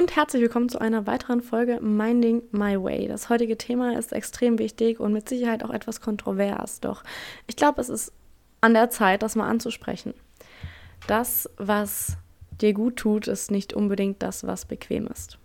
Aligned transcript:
und 0.00 0.16
herzlich 0.16 0.40
willkommen 0.40 0.70
zu 0.70 0.80
einer 0.80 1.06
weiteren 1.06 1.42
Folge 1.42 1.78
Minding 1.82 2.40
My 2.52 2.82
Way. 2.82 3.06
Das 3.06 3.28
heutige 3.28 3.58
Thema 3.58 3.98
ist 3.98 4.14
extrem 4.14 4.58
wichtig 4.58 4.98
und 4.98 5.12
mit 5.12 5.28
Sicherheit 5.28 5.62
auch 5.62 5.68
etwas 5.68 6.00
kontrovers, 6.00 6.80
doch 6.80 7.04
ich 7.46 7.54
glaube, 7.54 7.82
es 7.82 7.90
ist 7.90 8.10
an 8.62 8.72
der 8.72 8.88
Zeit, 8.88 9.22
das 9.22 9.36
mal 9.36 9.46
anzusprechen. 9.46 10.14
Das, 11.06 11.50
was 11.58 12.16
dir 12.62 12.72
gut 12.72 12.96
tut, 12.96 13.28
ist 13.28 13.50
nicht 13.50 13.74
unbedingt 13.74 14.22
das, 14.22 14.46
was 14.46 14.64
bequem 14.64 15.06
ist. 15.06 15.36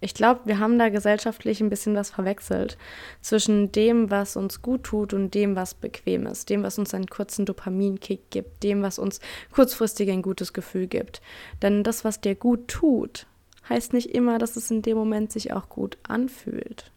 Ich 0.00 0.14
glaube, 0.14 0.40
wir 0.46 0.58
haben 0.58 0.76
da 0.76 0.88
gesellschaftlich 0.88 1.60
ein 1.60 1.70
bisschen 1.70 1.94
was 1.94 2.10
verwechselt 2.10 2.76
zwischen 3.20 3.70
dem, 3.70 4.10
was 4.10 4.34
uns 4.34 4.60
gut 4.60 4.82
tut 4.82 5.14
und 5.14 5.34
dem, 5.34 5.54
was 5.54 5.72
bequem 5.72 6.26
ist, 6.26 6.50
dem, 6.50 6.64
was 6.64 6.80
uns 6.80 6.94
einen 6.94 7.06
kurzen 7.06 7.46
Dopaminkick 7.46 8.28
gibt, 8.30 8.64
dem, 8.64 8.82
was 8.82 8.98
uns 8.98 9.20
kurzfristig 9.52 10.10
ein 10.10 10.22
gutes 10.22 10.52
Gefühl 10.52 10.88
gibt. 10.88 11.22
Denn 11.62 11.84
das, 11.84 12.04
was 12.04 12.20
dir 12.20 12.34
gut 12.34 12.66
tut, 12.66 13.28
heißt 13.68 13.92
nicht 13.92 14.14
immer, 14.14 14.38
dass 14.38 14.56
es 14.56 14.70
in 14.70 14.82
dem 14.82 14.96
Moment 14.96 15.32
sich 15.32 15.52
auch 15.52 15.68
gut 15.68 15.98
anfühlt. 16.02 16.90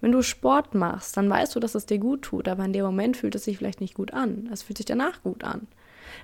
Wenn 0.00 0.12
du 0.12 0.22
Sport 0.22 0.74
machst, 0.74 1.16
dann 1.16 1.28
weißt 1.28 1.54
du, 1.54 1.60
dass 1.60 1.74
es 1.74 1.86
dir 1.86 1.98
gut 1.98 2.22
tut, 2.22 2.48
aber 2.48 2.64
in 2.64 2.72
dem 2.72 2.84
Moment 2.84 3.16
fühlt 3.16 3.34
es 3.34 3.44
sich 3.44 3.58
vielleicht 3.58 3.80
nicht 3.80 3.94
gut 3.94 4.14
an. 4.14 4.48
Es 4.52 4.62
fühlt 4.62 4.78
sich 4.78 4.86
danach 4.86 5.22
gut 5.22 5.44
an. 5.44 5.68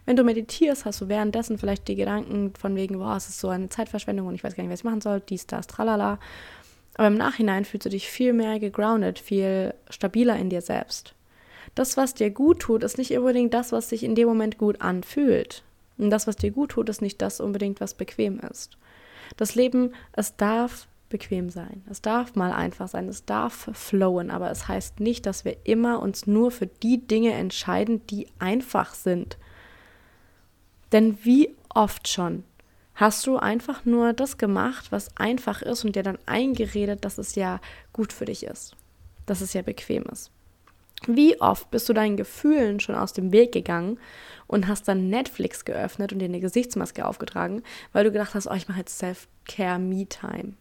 Wenn 0.05 0.17
du 0.17 0.25
meditierst, 0.25 0.85
hast 0.85 1.01
du 1.01 1.09
währenddessen 1.09 1.59
vielleicht 1.59 1.87
die 1.89 1.95
Gedanken 1.95 2.55
von 2.59 2.75
wegen, 2.75 2.99
boah, 2.99 3.17
es 3.17 3.29
ist 3.29 3.39
so 3.39 3.49
eine 3.49 3.69
Zeitverschwendung 3.69 4.27
und 4.27 4.35
ich 4.35 4.43
weiß 4.43 4.57
gar 4.57 4.63
nicht, 4.63 4.73
was 4.73 4.81
ich 4.81 4.85
machen 4.85 5.01
soll, 5.01 5.21
dies, 5.21 5.47
das, 5.47 5.67
tralala. 5.67 6.19
Aber 6.95 7.09
im 7.09 7.15
Nachhinein 7.15 7.65
fühlst 7.65 7.87
du 7.87 7.91
dich 7.91 8.09
viel 8.09 8.33
mehr 8.33 8.59
gegroundet, 8.59 9.19
viel 9.19 9.75
stabiler 9.91 10.37
in 10.37 10.49
dir 10.49 10.63
selbst. 10.63 11.15
Das, 11.75 11.97
was 11.97 12.15
dir 12.15 12.31
gut 12.31 12.61
tut, 12.61 12.83
ist 12.83 12.97
nicht 12.97 13.17
unbedingt 13.17 13.53
das, 13.53 13.73
was 13.73 13.91
sich 13.91 14.03
in 14.03 14.15
dem 14.15 14.29
Moment 14.29 14.57
gut 14.57 14.81
anfühlt. 14.81 15.63
Und 15.99 16.11
das, 16.11 16.27
was 16.27 16.37
dir 16.37 16.51
gut 16.51 16.71
tut, 16.71 16.89
ist 16.89 17.03
nicht 17.03 17.21
das 17.21 17.41
unbedingt, 17.41 17.81
was 17.81 17.95
bequem 17.95 18.41
ist. 18.41 18.79
Das 19.37 19.55
Leben, 19.55 19.95
es 20.13 20.37
darf 20.37 20.89
bequem 21.09 21.51
sein. 21.51 21.85
Es 21.89 22.03
darf 22.03 22.35
mal 22.35 22.53
einfach 22.53 22.89
sein, 22.89 23.09
es 23.09 23.25
darf 23.25 23.71
flowen, 23.73 24.31
aber 24.31 24.51
es 24.51 24.69
heißt 24.69 25.01
nicht, 25.01 25.27
dass 25.27 25.45
wir 25.45 25.57
immer 25.65 26.01
uns 26.01 26.27
nur 26.27 26.51
für 26.51 26.67
die 26.67 27.07
Dinge 27.07 27.33
entscheiden, 27.33 28.07
die 28.09 28.29
einfach 28.39 28.95
sind. 28.95 29.39
Denn 30.93 31.19
wie 31.25 31.55
oft 31.69 32.09
schon 32.09 32.45
hast 32.95 33.27
du 33.27 33.37
einfach 33.37 33.85
nur 33.85 34.15
das 34.15 34.39
gemacht, 34.39 34.91
was 34.91 35.17
einfach 35.17 35.63
ist 35.63 35.85
und 35.85 35.95
dir 35.97 36.03
dann 36.03 36.19
eingeredet, 36.27 37.05
dass 37.05 37.19
es 37.19 37.35
ja 37.35 37.61
gut 37.93 38.13
für 38.13 38.25
dich 38.25 38.45
ist, 38.45 38.75
dass 39.27 39.43
es 39.43 39.53
ja 39.53 39.63
bequem 39.63 40.05
ist. 40.05 40.31
Wie 41.07 41.41
oft 41.41 41.71
bist 41.71 41.89
du 41.89 41.93
deinen 41.93 42.17
Gefühlen 42.17 42.81
schon 42.81 42.95
aus 42.95 43.13
dem 43.13 43.33
Weg 43.33 43.53
gegangen 43.53 43.99
und 44.47 44.67
hast 44.67 44.89
dann 44.89 45.09
Netflix 45.09 45.65
geöffnet 45.65 46.13
und 46.13 46.21
dir 46.21 46.25
eine 46.27 46.41
Gesichtsmaske 46.41 47.07
aufgetragen, 47.07 47.63
weil 47.93 48.05
du 48.05 48.13
gedacht 48.13 48.35
hast, 48.35 48.47
oh, 48.47 48.55
ich 48.55 48.69
mache 48.69 48.81
jetzt 48.81 48.99
Self-Care 48.99 49.79
Me-Time. 49.79 50.55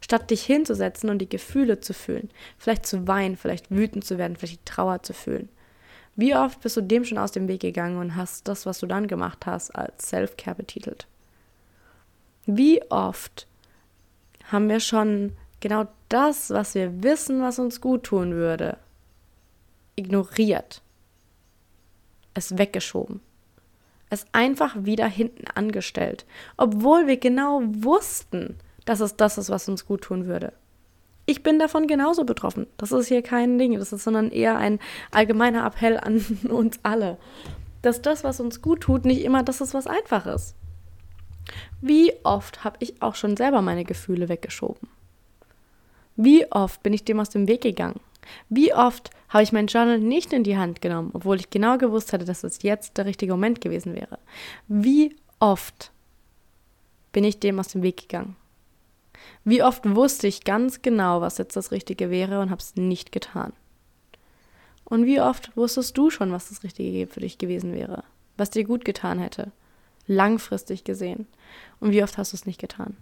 Statt 0.00 0.30
dich 0.30 0.44
hinzusetzen 0.44 1.10
und 1.10 1.18
die 1.18 1.28
Gefühle 1.28 1.80
zu 1.80 1.92
fühlen, 1.92 2.30
vielleicht 2.56 2.86
zu 2.86 3.08
weinen, 3.08 3.36
vielleicht 3.36 3.70
wütend 3.70 4.04
zu 4.04 4.16
werden, 4.16 4.36
vielleicht 4.36 4.60
die 4.60 4.70
Trauer 4.70 5.02
zu 5.02 5.12
fühlen. 5.12 5.48
Wie 6.14 6.34
oft 6.34 6.60
bist 6.60 6.76
du 6.76 6.80
dem 6.80 7.04
schon 7.04 7.18
aus 7.18 7.32
dem 7.32 7.48
Weg 7.48 7.60
gegangen 7.60 7.98
und 7.98 8.16
hast 8.16 8.48
das, 8.48 8.64
was 8.64 8.78
du 8.78 8.86
dann 8.86 9.06
gemacht 9.06 9.46
hast, 9.46 9.74
als 9.74 10.08
Self-Care 10.08 10.56
betitelt? 10.56 11.06
Wie 12.46 12.82
oft 12.90 13.46
haben 14.50 14.68
wir 14.68 14.80
schon 14.80 15.36
genau 15.60 15.86
das, 16.08 16.50
was 16.50 16.74
wir 16.74 17.02
wissen, 17.02 17.42
was 17.42 17.58
uns 17.58 17.80
gut 17.80 18.04
tun 18.04 18.32
würde, 18.32 18.78
ignoriert, 19.98 20.82
es 22.34 22.56
weggeschoben, 22.56 23.20
es 24.10 24.24
einfach 24.32 24.74
wieder 24.78 25.06
hinten 25.06 25.46
angestellt, 25.54 26.24
obwohl 26.56 27.06
wir 27.06 27.18
genau 27.18 27.60
wussten, 27.64 28.56
dass 28.84 29.00
es 29.00 29.16
das 29.16 29.36
ist, 29.36 29.50
was 29.50 29.68
uns 29.68 29.84
gut 29.84 30.02
tun 30.02 30.26
würde. 30.26 30.52
Ich 31.26 31.42
bin 31.42 31.58
davon 31.58 31.86
genauso 31.86 32.24
betroffen. 32.24 32.66
Das 32.78 32.90
ist 32.90 33.08
hier 33.08 33.20
kein 33.20 33.58
Ding, 33.58 33.78
das 33.78 33.92
ist 33.92 34.04
sondern 34.04 34.30
eher 34.30 34.56
ein 34.56 34.78
allgemeiner 35.10 35.66
Appell 35.66 35.98
an 35.98 36.24
uns 36.48 36.80
alle, 36.82 37.18
dass 37.82 38.00
das, 38.00 38.24
was 38.24 38.40
uns 38.40 38.62
gut 38.62 38.80
tut, 38.80 39.04
nicht 39.04 39.22
immer 39.22 39.42
das 39.42 39.60
ist, 39.60 39.74
was 39.74 39.86
einfach 39.86 40.26
ist. 40.26 40.54
Wie 41.82 42.12
oft 42.24 42.64
habe 42.64 42.78
ich 42.80 43.02
auch 43.02 43.14
schon 43.14 43.36
selber 43.36 43.60
meine 43.60 43.84
Gefühle 43.84 44.28
weggeschoben? 44.28 44.88
Wie 46.16 46.50
oft 46.50 46.82
bin 46.82 46.92
ich 46.92 47.04
dem 47.04 47.20
aus 47.20 47.30
dem 47.30 47.46
Weg 47.46 47.60
gegangen? 47.60 48.00
Wie 48.48 48.72
oft 48.74 49.10
habe 49.28 49.42
ich 49.42 49.52
mein 49.52 49.66
Journal 49.66 49.98
nicht 49.98 50.32
in 50.32 50.44
die 50.44 50.56
Hand 50.56 50.80
genommen, 50.80 51.10
obwohl 51.12 51.36
ich 51.36 51.50
genau 51.50 51.78
gewusst 51.78 52.12
hatte, 52.12 52.24
dass 52.24 52.44
es 52.44 52.62
jetzt 52.62 52.96
der 52.96 53.06
richtige 53.06 53.32
Moment 53.32 53.60
gewesen 53.60 53.94
wäre? 53.94 54.18
Wie 54.68 55.14
oft 55.38 55.92
bin 57.12 57.24
ich 57.24 57.40
dem 57.40 57.58
aus 57.58 57.68
dem 57.68 57.82
Weg 57.82 58.08
gegangen? 58.08 58.36
Wie 59.44 59.62
oft 59.62 59.94
wusste 59.94 60.26
ich 60.26 60.44
ganz 60.44 60.82
genau, 60.82 61.20
was 61.20 61.38
jetzt 61.38 61.56
das 61.56 61.72
Richtige 61.72 62.10
wäre 62.10 62.40
und 62.40 62.50
habe 62.50 62.60
es 62.60 62.76
nicht 62.76 63.12
getan? 63.12 63.52
Und 64.84 65.04
wie 65.04 65.20
oft 65.20 65.54
wusstest 65.56 65.98
du 65.98 66.10
schon, 66.10 66.32
was 66.32 66.48
das 66.48 66.62
Richtige 66.62 67.06
für 67.06 67.20
dich 67.20 67.38
gewesen 67.38 67.74
wäre? 67.74 68.04
Was 68.36 68.50
dir 68.50 68.64
gut 68.64 68.84
getan 68.84 69.18
hätte? 69.18 69.52
Langfristig 70.06 70.84
gesehen. 70.84 71.26
Und 71.80 71.90
wie 71.90 72.02
oft 72.02 72.16
hast 72.16 72.32
du 72.32 72.36
es 72.36 72.46
nicht 72.46 72.60
getan? 72.60 72.96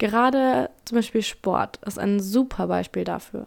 Gerade 0.00 0.70
zum 0.86 0.96
Beispiel 0.96 1.20
Sport 1.20 1.78
ist 1.84 1.98
ein 1.98 2.20
super 2.20 2.68
Beispiel 2.68 3.04
dafür. 3.04 3.46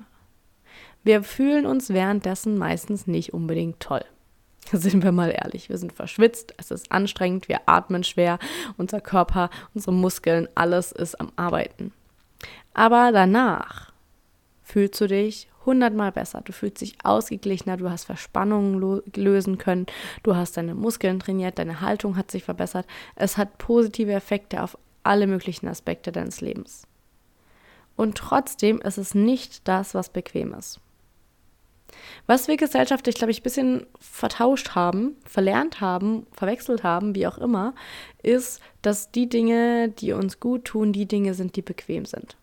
Wir 1.03 1.23
fühlen 1.23 1.65
uns 1.65 1.89
währenddessen 1.89 2.59
meistens 2.59 3.07
nicht 3.07 3.33
unbedingt 3.33 3.79
toll. 3.79 4.05
Sind 4.71 5.03
wir 5.03 5.11
mal 5.11 5.31
ehrlich, 5.31 5.69
wir 5.69 5.79
sind 5.79 5.93
verschwitzt, 5.93 6.53
es 6.57 6.69
ist 6.69 6.91
anstrengend, 6.91 7.49
wir 7.49 7.61
atmen 7.65 8.03
schwer, 8.03 8.37
unser 8.77 9.01
Körper, 9.01 9.49
unsere 9.73 9.93
Muskeln, 9.93 10.47
alles 10.53 10.91
ist 10.91 11.19
am 11.19 11.31
Arbeiten. 11.35 11.91
Aber 12.75 13.11
danach 13.11 13.91
fühlst 14.61 15.01
du 15.01 15.07
dich 15.07 15.49
hundertmal 15.65 16.11
besser. 16.11 16.41
Du 16.45 16.53
fühlst 16.53 16.81
dich 16.81 16.97
ausgeglichener, 17.03 17.77
du 17.77 17.89
hast 17.89 18.05
Verspannungen 18.05 19.01
lösen 19.15 19.57
können, 19.57 19.87
du 20.21 20.35
hast 20.35 20.55
deine 20.55 20.75
Muskeln 20.75 21.19
trainiert, 21.19 21.57
deine 21.57 21.81
Haltung 21.81 22.15
hat 22.15 22.29
sich 22.29 22.43
verbessert. 22.43 22.85
Es 23.15 23.37
hat 23.37 23.57
positive 23.57 24.13
Effekte 24.13 24.61
auf 24.61 24.77
alle 25.03 25.27
möglichen 25.27 25.67
Aspekte 25.67 26.11
deines 26.11 26.41
Lebens. 26.41 26.87
Und 27.95 28.17
trotzdem 28.17 28.81
ist 28.81 28.97
es 28.97 29.13
nicht 29.13 29.67
das, 29.67 29.93
was 29.93 30.09
bequem 30.09 30.53
ist. 30.53 30.79
Was 32.25 32.47
wir 32.47 32.57
gesellschaftlich, 32.57 33.15
glaube 33.15 33.31
ich, 33.31 33.41
ein 33.41 33.43
bisschen 33.43 33.85
vertauscht 33.99 34.71
haben, 34.71 35.15
verlernt 35.25 35.81
haben, 35.81 36.25
verwechselt 36.31 36.83
haben, 36.83 37.15
wie 37.15 37.27
auch 37.27 37.37
immer, 37.37 37.75
ist, 38.23 38.61
dass 38.81 39.11
die 39.11 39.29
Dinge, 39.29 39.89
die 39.89 40.13
uns 40.13 40.39
gut 40.39 40.65
tun, 40.65 40.93
die 40.93 41.05
Dinge 41.05 41.33
sind, 41.33 41.55
die 41.55 41.61
bequem 41.61 42.05
sind. 42.05 42.35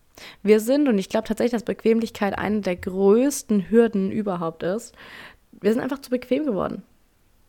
Wir 0.43 0.59
sind, 0.59 0.87
und 0.87 0.97
ich 0.97 1.09
glaube 1.09 1.27
tatsächlich, 1.27 1.53
dass 1.53 1.63
Bequemlichkeit 1.63 2.37
eine 2.37 2.61
der 2.61 2.75
größten 2.75 3.69
Hürden 3.69 4.11
überhaupt 4.11 4.63
ist, 4.63 4.93
wir 5.51 5.73
sind 5.73 5.81
einfach 5.81 5.99
zu 5.99 6.11
bequem 6.11 6.45
geworden. 6.45 6.83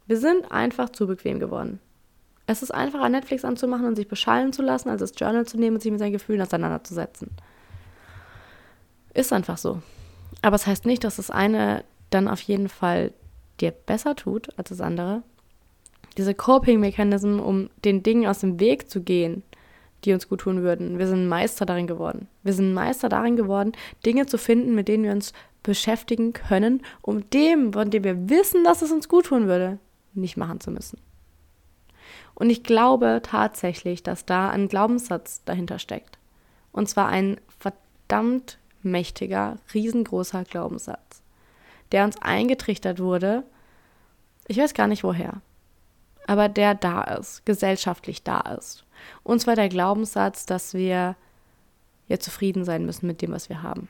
Wir 0.06 0.16
sind 0.16 0.50
einfach 0.50 0.90
zu 0.90 1.06
bequem 1.06 1.38
geworden. 1.38 1.80
Es 2.46 2.62
ist 2.62 2.72
einfacher, 2.72 3.08
Netflix 3.08 3.44
anzumachen 3.44 3.86
und 3.86 3.96
sich 3.96 4.08
beschallen 4.08 4.52
zu 4.52 4.62
lassen, 4.62 4.88
als 4.88 5.00
das 5.00 5.12
Journal 5.16 5.46
zu 5.46 5.58
nehmen 5.58 5.76
und 5.76 5.82
sich 5.82 5.92
mit 5.92 6.00
seinen 6.00 6.12
Gefühlen 6.12 6.42
auseinanderzusetzen. 6.42 7.30
Ist 9.14 9.32
einfach 9.32 9.58
so. 9.58 9.80
Aber 10.42 10.56
es 10.56 10.62
das 10.62 10.66
heißt 10.68 10.86
nicht, 10.86 11.04
dass 11.04 11.16
das 11.16 11.30
eine 11.30 11.84
dann 12.10 12.28
auf 12.28 12.40
jeden 12.40 12.68
Fall 12.68 13.12
dir 13.60 13.70
besser 13.70 14.16
tut 14.16 14.48
als 14.58 14.70
das 14.70 14.80
andere. 14.80 15.22
Diese 16.16 16.34
Coping-Mechanismen, 16.34 17.40
um 17.40 17.70
den 17.84 18.02
Dingen 18.02 18.26
aus 18.26 18.40
dem 18.40 18.60
Weg 18.60 18.90
zu 18.90 19.02
gehen, 19.02 19.42
die 20.04 20.12
uns 20.12 20.28
gut 20.28 20.40
tun 20.40 20.62
würden. 20.62 20.98
Wir 20.98 21.06
sind 21.06 21.28
Meister 21.28 21.64
darin 21.64 21.86
geworden. 21.86 22.28
Wir 22.42 22.52
sind 22.52 22.74
Meister 22.74 23.08
darin 23.08 23.36
geworden, 23.36 23.72
Dinge 24.04 24.26
zu 24.26 24.36
finden, 24.36 24.74
mit 24.74 24.88
denen 24.88 25.04
wir 25.04 25.12
uns 25.12 25.32
beschäftigen 25.62 26.32
können, 26.32 26.82
um 27.02 27.30
dem, 27.30 27.72
von 27.72 27.90
dem 27.90 28.02
wir 28.02 28.28
wissen, 28.28 28.64
dass 28.64 28.82
es 28.82 28.90
uns 28.90 29.08
gut 29.08 29.26
tun 29.26 29.46
würde, 29.46 29.78
nicht 30.12 30.36
machen 30.36 30.60
zu 30.60 30.70
müssen. 30.70 30.98
Und 32.42 32.50
ich 32.50 32.64
glaube 32.64 33.20
tatsächlich, 33.22 34.02
dass 34.02 34.26
da 34.26 34.50
ein 34.50 34.66
Glaubenssatz 34.66 35.44
dahinter 35.44 35.78
steckt. 35.78 36.18
Und 36.72 36.88
zwar 36.88 37.06
ein 37.06 37.40
verdammt 37.56 38.58
mächtiger, 38.82 39.58
riesengroßer 39.72 40.42
Glaubenssatz, 40.42 41.22
der 41.92 42.02
uns 42.02 42.20
eingetrichtert 42.20 42.98
wurde, 42.98 43.44
ich 44.48 44.58
weiß 44.58 44.74
gar 44.74 44.88
nicht 44.88 45.04
woher, 45.04 45.40
aber 46.26 46.48
der 46.48 46.74
da 46.74 47.04
ist, 47.04 47.46
gesellschaftlich 47.46 48.24
da 48.24 48.40
ist. 48.40 48.86
Und 49.22 49.38
zwar 49.40 49.54
der 49.54 49.68
Glaubenssatz, 49.68 50.44
dass 50.44 50.74
wir 50.74 51.14
ja 52.08 52.18
zufrieden 52.18 52.64
sein 52.64 52.84
müssen 52.84 53.06
mit 53.06 53.22
dem, 53.22 53.30
was 53.30 53.50
wir 53.50 53.62
haben. 53.62 53.88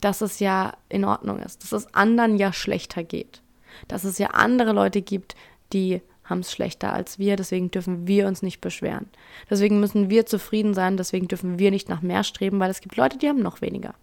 Dass 0.00 0.20
es 0.20 0.40
ja 0.40 0.72
in 0.88 1.04
Ordnung 1.04 1.38
ist, 1.38 1.62
dass 1.62 1.70
es 1.70 1.94
anderen 1.94 2.38
ja 2.38 2.52
schlechter 2.52 3.04
geht. 3.04 3.40
Dass 3.86 4.02
es 4.02 4.18
ja 4.18 4.30
andere 4.30 4.72
Leute 4.72 5.00
gibt, 5.00 5.36
die 5.72 6.02
haben 6.30 6.40
es 6.40 6.52
schlechter 6.52 6.92
als 6.92 7.18
wir, 7.18 7.36
deswegen 7.36 7.70
dürfen 7.70 8.06
wir 8.06 8.26
uns 8.26 8.42
nicht 8.42 8.60
beschweren. 8.60 9.08
Deswegen 9.50 9.80
müssen 9.80 10.08
wir 10.08 10.26
zufrieden 10.26 10.74
sein, 10.74 10.96
deswegen 10.96 11.28
dürfen 11.28 11.58
wir 11.58 11.70
nicht 11.70 11.88
nach 11.88 12.02
mehr 12.02 12.24
streben, 12.24 12.60
weil 12.60 12.70
es 12.70 12.80
gibt 12.80 12.96
Leute, 12.96 13.18
die 13.18 13.28
haben 13.28 13.42
noch 13.42 13.60
weniger. 13.60 13.94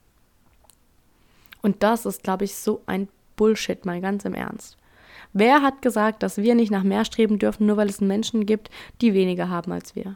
Und 1.62 1.84
das 1.84 2.06
ist, 2.06 2.24
glaube 2.24 2.46
ich, 2.46 2.56
so 2.56 2.82
ein 2.86 3.08
Bullshit, 3.36 3.86
mal 3.86 4.02
ganz 4.02 4.26
im 4.26 4.34
Ernst. 4.34 4.78
Wer 5.34 5.62
hat 5.62 5.82
gesagt, 5.82 6.24
dass 6.24 6.38
wir 6.38 6.56
nicht 6.56 6.72
nach 6.72 6.84
mehr 6.84 7.06
streben 7.06 7.40
dürfen, 7.40 7.66
nur 7.66 7.78
weil 7.78 7.90
es 7.90 8.02
Menschen 8.02 8.46
gibt, 8.46 8.70
die 9.02 9.14
weniger 9.14 9.50
haben 9.50 9.72
als 9.72 9.96
wir? 9.96 10.16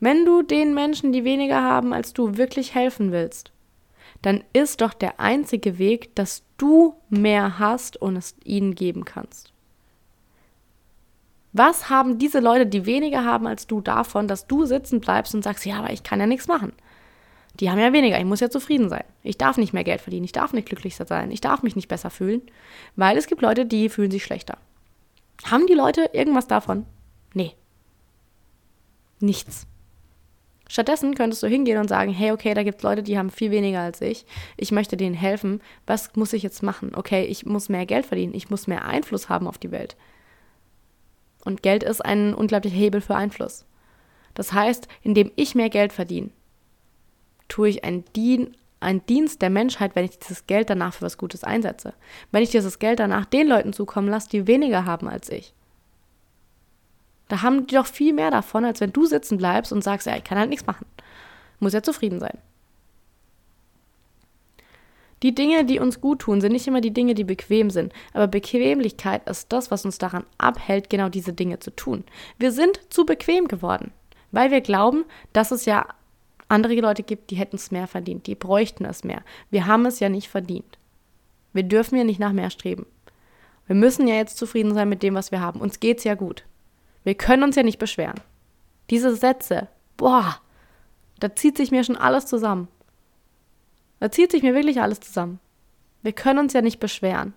Wenn 0.00 0.24
du 0.24 0.42
den 0.42 0.74
Menschen, 0.74 1.12
die 1.12 1.24
weniger 1.24 1.62
haben 1.62 1.92
als 1.92 2.12
du, 2.12 2.36
wirklich 2.36 2.74
helfen 2.74 3.12
willst, 3.12 3.52
dann 4.20 4.42
ist 4.52 4.80
doch 4.80 4.94
der 4.94 5.20
einzige 5.20 5.78
Weg, 5.78 6.14
dass 6.14 6.42
du 6.56 6.94
mehr 7.08 7.58
hast 7.58 7.96
und 7.96 8.16
es 8.16 8.34
ihnen 8.44 8.74
geben 8.74 9.04
kannst. 9.04 9.51
Was 11.52 11.90
haben 11.90 12.18
diese 12.18 12.40
Leute, 12.40 12.66
die 12.66 12.86
weniger 12.86 13.24
haben 13.24 13.46
als 13.46 13.66
du, 13.66 13.80
davon, 13.80 14.26
dass 14.26 14.46
du 14.46 14.64
sitzen 14.64 15.00
bleibst 15.00 15.34
und 15.34 15.44
sagst, 15.44 15.66
ja, 15.66 15.78
aber 15.78 15.92
ich 15.92 16.02
kann 16.02 16.20
ja 16.20 16.26
nichts 16.26 16.48
machen? 16.48 16.72
Die 17.60 17.70
haben 17.70 17.78
ja 17.78 17.92
weniger, 17.92 18.18
ich 18.18 18.24
muss 18.24 18.40
ja 18.40 18.48
zufrieden 18.48 18.88
sein. 18.88 19.04
Ich 19.22 19.36
darf 19.36 19.58
nicht 19.58 19.74
mehr 19.74 19.84
Geld 19.84 20.00
verdienen, 20.00 20.24
ich 20.24 20.32
darf 20.32 20.54
nicht 20.54 20.68
glücklicher 20.68 21.04
sein, 21.04 21.30
ich 21.30 21.42
darf 21.42 21.62
mich 21.62 21.76
nicht 21.76 21.88
besser 21.88 22.08
fühlen, 22.08 22.40
weil 22.96 23.18
es 23.18 23.26
gibt 23.26 23.42
Leute, 23.42 23.66
die 23.66 23.90
fühlen 23.90 24.10
sich 24.10 24.24
schlechter. 24.24 24.56
Haben 25.44 25.66
die 25.66 25.74
Leute 25.74 26.08
irgendwas 26.14 26.46
davon? 26.46 26.86
Nee. 27.34 27.52
Nichts. 29.20 29.66
Stattdessen 30.68 31.14
könntest 31.14 31.42
du 31.42 31.48
hingehen 31.48 31.78
und 31.78 31.88
sagen, 31.88 32.12
hey, 32.12 32.32
okay, 32.32 32.54
da 32.54 32.62
gibt 32.62 32.78
es 32.78 32.82
Leute, 32.82 33.02
die 33.02 33.18
haben 33.18 33.28
viel 33.28 33.50
weniger 33.50 33.80
als 33.80 34.00
ich. 34.00 34.24
Ich 34.56 34.72
möchte 34.72 34.96
denen 34.96 35.14
helfen. 35.14 35.60
Was 35.86 36.16
muss 36.16 36.32
ich 36.32 36.42
jetzt 36.42 36.62
machen? 36.62 36.92
Okay, 36.94 37.24
ich 37.24 37.44
muss 37.44 37.68
mehr 37.68 37.84
Geld 37.84 38.06
verdienen. 38.06 38.32
Ich 38.32 38.48
muss 38.48 38.66
mehr 38.66 38.86
Einfluss 38.86 39.28
haben 39.28 39.46
auf 39.46 39.58
die 39.58 39.70
Welt. 39.70 39.96
Und 41.44 41.62
Geld 41.62 41.82
ist 41.82 42.04
ein 42.04 42.34
unglaublicher 42.34 42.76
Hebel 42.76 43.00
für 43.00 43.14
Einfluss. 43.14 43.64
Das 44.34 44.52
heißt, 44.52 44.88
indem 45.02 45.30
ich 45.36 45.54
mehr 45.54 45.70
Geld 45.70 45.92
verdiene, 45.92 46.30
tue 47.48 47.68
ich 47.68 47.84
einen, 47.84 48.04
Dien, 48.16 48.56
einen 48.80 49.04
Dienst 49.06 49.42
der 49.42 49.50
Menschheit, 49.50 49.94
wenn 49.94 50.04
ich 50.04 50.18
dieses 50.18 50.46
Geld 50.46 50.70
danach 50.70 50.94
für 50.94 51.02
was 51.02 51.18
Gutes 51.18 51.44
einsetze. 51.44 51.94
Wenn 52.30 52.42
ich 52.42 52.50
dieses 52.50 52.78
Geld 52.78 52.98
danach 52.98 53.26
den 53.26 53.46
Leuten 53.48 53.72
zukommen 53.72 54.08
lasse, 54.08 54.30
die 54.30 54.46
weniger 54.46 54.86
haben 54.86 55.08
als 55.08 55.28
ich. 55.28 55.52
Da 57.28 57.42
haben 57.42 57.66
die 57.66 57.74
doch 57.74 57.86
viel 57.86 58.12
mehr 58.12 58.30
davon, 58.30 58.64
als 58.64 58.80
wenn 58.80 58.92
du 58.92 59.06
sitzen 59.06 59.38
bleibst 59.38 59.72
und 59.72 59.82
sagst, 59.82 60.06
ja, 60.06 60.16
ich 60.16 60.24
kann 60.24 60.38
halt 60.38 60.50
nichts 60.50 60.66
machen. 60.66 60.86
Muss 61.60 61.72
ja 61.72 61.82
zufrieden 61.82 62.20
sein. 62.20 62.38
Die 65.22 65.34
Dinge, 65.34 65.64
die 65.64 65.78
uns 65.78 66.00
gut 66.00 66.20
tun, 66.20 66.40
sind 66.40 66.52
nicht 66.52 66.66
immer 66.66 66.80
die 66.80 66.92
Dinge, 66.92 67.14
die 67.14 67.24
bequem 67.24 67.70
sind. 67.70 67.92
Aber 68.12 68.26
Bequemlichkeit 68.26 69.28
ist 69.28 69.52
das, 69.52 69.70
was 69.70 69.84
uns 69.84 69.98
daran 69.98 70.24
abhält, 70.38 70.90
genau 70.90 71.08
diese 71.08 71.32
Dinge 71.32 71.60
zu 71.60 71.70
tun. 71.70 72.04
Wir 72.38 72.50
sind 72.50 72.80
zu 72.90 73.06
bequem 73.06 73.46
geworden, 73.46 73.92
weil 74.32 74.50
wir 74.50 74.60
glauben, 74.60 75.04
dass 75.32 75.52
es 75.52 75.64
ja 75.64 75.86
andere 76.48 76.74
Leute 76.74 77.02
gibt, 77.02 77.30
die 77.30 77.36
hätten 77.36 77.56
es 77.56 77.70
mehr 77.70 77.86
verdient, 77.86 78.26
die 78.26 78.34
bräuchten 78.34 78.84
es 78.84 79.04
mehr. 79.04 79.22
Wir 79.50 79.66
haben 79.66 79.86
es 79.86 80.00
ja 80.00 80.08
nicht 80.08 80.28
verdient. 80.28 80.78
Wir 81.52 81.62
dürfen 81.62 81.96
ja 81.96 82.04
nicht 82.04 82.20
nach 82.20 82.32
mehr 82.32 82.50
streben. 82.50 82.86
Wir 83.66 83.76
müssen 83.76 84.08
ja 84.08 84.16
jetzt 84.16 84.36
zufrieden 84.36 84.74
sein 84.74 84.88
mit 84.88 85.02
dem, 85.02 85.14
was 85.14 85.30
wir 85.30 85.40
haben. 85.40 85.60
Uns 85.60 85.80
geht's 85.80 86.04
ja 86.04 86.14
gut. 86.14 86.44
Wir 87.04 87.14
können 87.14 87.42
uns 87.42 87.56
ja 87.56 87.62
nicht 87.62 87.78
beschweren. 87.78 88.20
Diese 88.90 89.14
Sätze, 89.14 89.68
boah, 89.96 90.40
da 91.20 91.34
zieht 91.34 91.56
sich 91.56 91.70
mir 91.70 91.84
schon 91.84 91.96
alles 91.96 92.26
zusammen. 92.26 92.68
Da 94.02 94.10
zieht 94.10 94.32
sich 94.32 94.42
mir 94.42 94.52
wirklich 94.52 94.82
alles 94.82 94.98
zusammen. 94.98 95.38
Wir 96.02 96.10
können 96.10 96.40
uns 96.40 96.54
ja 96.54 96.60
nicht 96.60 96.80
beschweren. 96.80 97.34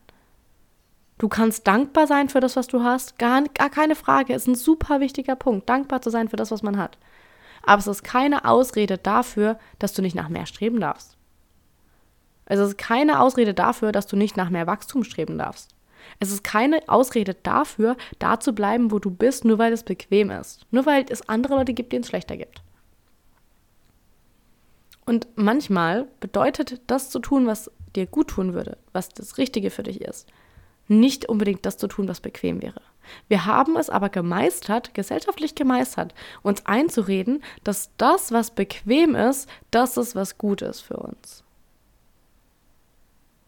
Du 1.20 1.30
kannst 1.30 1.68
dankbar 1.68 2.08
sein 2.08 2.28
für 2.28 2.40
das, 2.40 2.56
was 2.56 2.66
du 2.66 2.82
hast. 2.82 3.20
Gar, 3.20 3.44
gar 3.54 3.70
keine 3.70 3.94
Frage. 3.94 4.34
Ist 4.34 4.48
ein 4.48 4.56
super 4.56 5.00
wichtiger 5.00 5.36
Punkt, 5.36 5.70
dankbar 5.70 6.02
zu 6.02 6.10
sein 6.10 6.28
für 6.28 6.38
das, 6.38 6.50
was 6.50 6.64
man 6.64 6.80
hat. 6.80 6.98
Aber 7.62 7.78
es 7.78 7.86
ist 7.86 8.04
keine 8.04 8.46
Ausrede 8.46 8.98
dafür, 8.98 9.60
dass 9.78 9.94
du 9.94 10.02
nicht 10.02 10.16
nach 10.16 10.28
mehr 10.28 10.48
streben 10.48 10.80
darfst. 10.80 11.18
Es 12.46 12.60
ist 12.60 12.80
keine 12.80 13.20
Ausrede 13.20 13.54
dafür, 13.54 13.92
dass 13.92 14.08
du 14.08 14.16
nicht 14.16 14.36
nach 14.36 14.50
mehr 14.50 14.66
Wachstum 14.66 15.04
streben 15.04 15.38
darfst. 15.38 15.76
Es 16.20 16.32
ist 16.32 16.44
keine 16.44 16.80
Ausrede 16.88 17.36
dafür, 17.36 17.96
da 18.18 18.40
zu 18.40 18.54
bleiben, 18.54 18.90
wo 18.90 18.98
du 18.98 19.12
bist, 19.12 19.46
nur 19.46 19.60
weil 19.60 19.72
es 19.72 19.84
bequem 19.84 20.32
ist. 20.32 20.66
Nur 20.72 20.88
weil 20.88 21.06
es 21.10 21.30
andere 21.30 21.58
Leute 21.58 21.76
gibt, 21.76 21.94
denen 21.94 22.02
es 22.02 22.10
schlechter 22.10 22.38
gibt. 22.38 22.64
Und 25.06 25.28
manchmal 25.36 26.07
bedeutet 26.19 26.81
das 26.88 27.10
zu 27.10 27.19
tun, 27.19 27.46
was 27.46 27.72
dir 27.96 28.07
gut 28.07 28.30
tun 28.30 28.54
würde, 28.54 28.78
was 28.92 29.10
das 29.10 29.38
Richtige 29.38 29.69
für 29.69 29.84
dich 29.84 30.02
ist, 30.02 30.28
nicht 30.88 31.28
unbedingt 31.30 31.66
das 31.66 31.78
zu 31.78 31.88
tun, 31.88 32.07
was 32.07 32.19
bequem 32.19 32.62
wäre. 32.62 32.81
Wir 33.28 33.46
haben 33.46 33.78
es 33.78 33.90
aber 33.90 34.10
gemeistert, 34.10 34.94
gesellschaftlich 34.94 35.54
gemeistert, 35.54 36.13
uns 36.42 36.66
einzureden, 36.66 37.44
dass 37.63 37.92
das, 37.98 38.31
was 38.31 38.52
bequem 38.52 39.16
ist, 39.16 39.48
das 39.69 39.98
ist, 39.98 40.16
was 40.16 40.38
gut 40.38 40.63
ist 40.63 40.81
für 40.81 40.98
uns. 40.98 41.44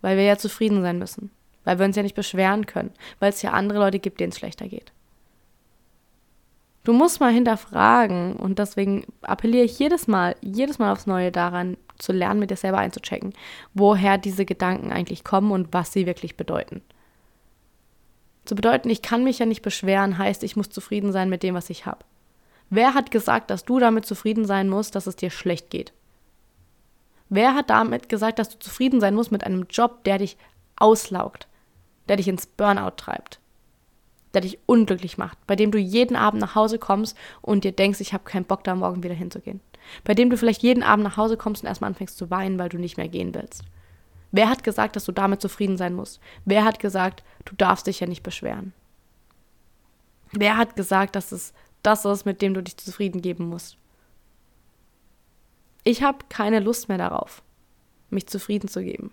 Weil 0.01 0.17
wir 0.17 0.23
ja 0.23 0.37
zufrieden 0.37 0.83
sein 0.83 0.99
müssen, 0.99 1.31
weil 1.63 1.79
wir 1.79 1.85
uns 1.85 1.95
ja 1.95 2.03
nicht 2.03 2.15
beschweren 2.15 2.67
können, 2.67 2.93
weil 3.19 3.31
es 3.31 3.41
ja 3.41 3.51
andere 3.51 3.79
Leute 3.79 3.99
gibt, 3.99 4.19
denen 4.19 4.31
es 4.31 4.37
schlechter 4.37 4.67
geht. 4.67 4.91
Du 6.87 6.93
musst 6.93 7.19
mal 7.19 7.33
hinterfragen 7.33 8.37
und 8.37 8.59
deswegen 8.59 9.05
appelliere 9.21 9.65
ich 9.65 9.77
jedes 9.77 10.07
Mal, 10.07 10.37
jedes 10.39 10.79
Mal 10.79 10.93
aufs 10.93 11.05
Neue 11.05 11.33
daran, 11.33 11.75
zu 11.97 12.13
lernen, 12.13 12.39
mit 12.39 12.49
dir 12.49 12.55
selber 12.55 12.77
einzuchecken, 12.77 13.33
woher 13.73 14.17
diese 14.17 14.45
Gedanken 14.45 14.93
eigentlich 14.93 15.25
kommen 15.25 15.51
und 15.51 15.73
was 15.73 15.91
sie 15.91 16.05
wirklich 16.05 16.37
bedeuten. 16.37 16.81
Zu 18.45 18.55
bedeuten, 18.55 18.89
ich 18.89 19.01
kann 19.01 19.25
mich 19.25 19.39
ja 19.39 19.45
nicht 19.45 19.63
beschweren, 19.63 20.17
heißt, 20.17 20.43
ich 20.43 20.55
muss 20.55 20.69
zufrieden 20.69 21.11
sein 21.11 21.27
mit 21.27 21.43
dem, 21.43 21.55
was 21.55 21.69
ich 21.69 21.85
habe. 21.85 22.05
Wer 22.69 22.93
hat 22.93 23.11
gesagt, 23.11 23.51
dass 23.51 23.65
du 23.65 23.79
damit 23.79 24.05
zufrieden 24.05 24.45
sein 24.45 24.69
musst, 24.69 24.95
dass 24.95 25.07
es 25.07 25.17
dir 25.17 25.29
schlecht 25.29 25.69
geht? 25.69 25.91
Wer 27.27 27.53
hat 27.53 27.69
damit 27.69 28.07
gesagt, 28.07 28.39
dass 28.39 28.47
du 28.47 28.59
zufrieden 28.59 29.01
sein 29.01 29.13
musst 29.13 29.33
mit 29.33 29.43
einem 29.43 29.65
Job, 29.69 30.05
der 30.05 30.19
dich 30.19 30.37
auslaugt, 30.77 31.49
der 32.07 32.15
dich 32.15 32.29
ins 32.29 32.45
Burnout 32.45 32.91
treibt? 32.95 33.41
Der 34.37 34.41
dich 34.49 34.59
unglücklich 34.67 35.17
macht, 35.17 35.37
bei 35.47 35.55
dem 35.55 35.71
du 35.71 35.79
jeden 35.79 36.15
Abend 36.15 36.39
nach 36.39 36.53
Hause 36.53 36.77
kommst 36.77 37.17
und 37.41 37.63
dir 37.63 37.71
denkst, 37.71 38.01
ich 38.01 38.13
habe 38.13 38.23
keinen 38.23 38.45
Bock, 38.45 38.63
da 38.63 38.75
morgen 38.75 39.01
wieder 39.01 39.15
hinzugehen. 39.15 39.61
Bei 40.03 40.13
dem 40.13 40.29
du 40.29 40.37
vielleicht 40.37 40.61
jeden 40.61 40.83
Abend 40.83 41.03
nach 41.03 41.17
Hause 41.17 41.37
kommst 41.37 41.63
und 41.63 41.67
erstmal 41.67 41.89
anfängst 41.89 42.17
zu 42.17 42.29
weinen, 42.29 42.59
weil 42.59 42.69
du 42.69 42.77
nicht 42.77 42.97
mehr 42.97 43.07
gehen 43.07 43.33
willst. 43.33 43.63
Wer 44.31 44.47
hat 44.47 44.63
gesagt, 44.63 44.95
dass 44.95 45.05
du 45.05 45.11
damit 45.11 45.41
zufrieden 45.41 45.75
sein 45.75 45.95
musst? 45.95 46.19
Wer 46.45 46.65
hat 46.65 46.79
gesagt, 46.79 47.23
du 47.45 47.55
darfst 47.55 47.87
dich 47.87 47.99
ja 47.99 48.05
nicht 48.05 48.21
beschweren? 48.21 48.73
Wer 50.31 50.57
hat 50.57 50.75
gesagt, 50.75 51.15
dass 51.15 51.31
es 51.31 51.53
das 51.81 52.05
ist, 52.05 52.25
mit 52.25 52.43
dem 52.43 52.53
du 52.53 52.61
dich 52.61 52.77
zufrieden 52.77 53.21
geben 53.23 53.49
musst? 53.49 53.77
Ich 55.83 56.03
habe 56.03 56.19
keine 56.29 56.59
Lust 56.59 56.89
mehr 56.89 56.99
darauf, 56.99 57.41
mich 58.11 58.27
zufrieden 58.27 58.67
zu 58.67 58.83
geben. 58.83 59.11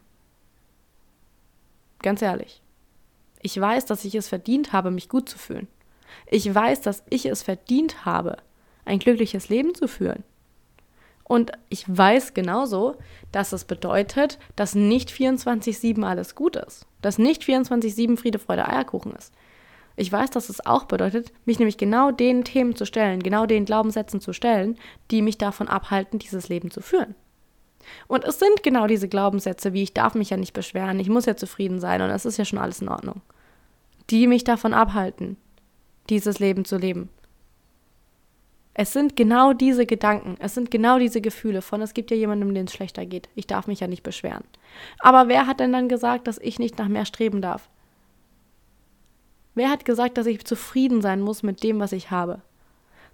Ganz 2.02 2.20
ehrlich. 2.20 2.63
Ich 3.46 3.60
weiß, 3.60 3.84
dass 3.84 4.06
ich 4.06 4.14
es 4.14 4.26
verdient 4.26 4.72
habe, 4.72 4.90
mich 4.90 5.10
gut 5.10 5.28
zu 5.28 5.36
fühlen. 5.36 5.68
Ich 6.30 6.52
weiß, 6.52 6.80
dass 6.80 7.02
ich 7.10 7.26
es 7.26 7.42
verdient 7.42 8.06
habe, 8.06 8.38
ein 8.86 8.98
glückliches 8.98 9.50
Leben 9.50 9.74
zu 9.74 9.86
führen. 9.86 10.24
Und 11.24 11.52
ich 11.68 11.84
weiß 11.86 12.32
genauso, 12.32 12.96
dass 13.32 13.52
es 13.52 13.66
bedeutet, 13.66 14.38
dass 14.56 14.74
nicht 14.74 15.10
24-7 15.10 16.02
alles 16.04 16.34
gut 16.34 16.56
ist. 16.56 16.86
Dass 17.02 17.18
nicht 17.18 17.42
24-7 17.42 18.16
Friede, 18.16 18.38
Freude, 18.38 18.66
Eierkuchen 18.66 19.12
ist. 19.12 19.34
Ich 19.96 20.10
weiß, 20.10 20.30
dass 20.30 20.48
es 20.48 20.64
auch 20.64 20.84
bedeutet, 20.84 21.30
mich 21.44 21.58
nämlich 21.58 21.76
genau 21.76 22.12
den 22.12 22.44
Themen 22.44 22.74
zu 22.74 22.86
stellen, 22.86 23.22
genau 23.22 23.44
den 23.44 23.66
Glaubenssätzen 23.66 24.22
zu 24.22 24.32
stellen, 24.32 24.78
die 25.10 25.20
mich 25.20 25.36
davon 25.36 25.68
abhalten, 25.68 26.18
dieses 26.18 26.48
Leben 26.48 26.70
zu 26.70 26.80
führen. 26.80 27.14
Und 28.08 28.24
es 28.24 28.38
sind 28.38 28.62
genau 28.62 28.86
diese 28.86 29.08
Glaubenssätze, 29.08 29.74
wie 29.74 29.82
ich 29.82 29.92
darf 29.92 30.14
mich 30.14 30.30
ja 30.30 30.38
nicht 30.38 30.54
beschweren, 30.54 30.98
ich 30.98 31.10
muss 31.10 31.26
ja 31.26 31.36
zufrieden 31.36 31.78
sein 31.78 32.00
und 32.00 32.08
es 32.08 32.24
ist 32.24 32.38
ja 32.38 32.46
schon 32.46 32.58
alles 32.58 32.80
in 32.80 32.88
Ordnung 32.88 33.20
die 34.10 34.26
mich 34.26 34.44
davon 34.44 34.74
abhalten, 34.74 35.36
dieses 36.10 36.38
Leben 36.38 36.64
zu 36.64 36.76
leben. 36.76 37.08
Es 38.76 38.92
sind 38.92 39.14
genau 39.14 39.52
diese 39.52 39.86
Gedanken, 39.86 40.36
es 40.40 40.54
sind 40.54 40.70
genau 40.70 40.98
diese 40.98 41.20
Gefühle 41.20 41.62
von, 41.62 41.80
es 41.80 41.94
gibt 41.94 42.10
ja 42.10 42.16
jemandem, 42.16 42.52
dem 42.54 42.64
es 42.64 42.72
schlechter 42.72 43.06
geht. 43.06 43.28
Ich 43.36 43.46
darf 43.46 43.68
mich 43.68 43.80
ja 43.80 43.86
nicht 43.86 44.02
beschweren. 44.02 44.42
Aber 44.98 45.28
wer 45.28 45.46
hat 45.46 45.60
denn 45.60 45.72
dann 45.72 45.88
gesagt, 45.88 46.26
dass 46.26 46.38
ich 46.38 46.58
nicht 46.58 46.76
nach 46.76 46.88
mehr 46.88 47.04
streben 47.04 47.40
darf? 47.40 47.70
Wer 49.54 49.70
hat 49.70 49.84
gesagt, 49.84 50.18
dass 50.18 50.26
ich 50.26 50.44
zufrieden 50.44 51.02
sein 51.02 51.20
muss 51.20 51.44
mit 51.44 51.62
dem, 51.62 51.78
was 51.78 51.92
ich 51.92 52.10
habe? 52.10 52.42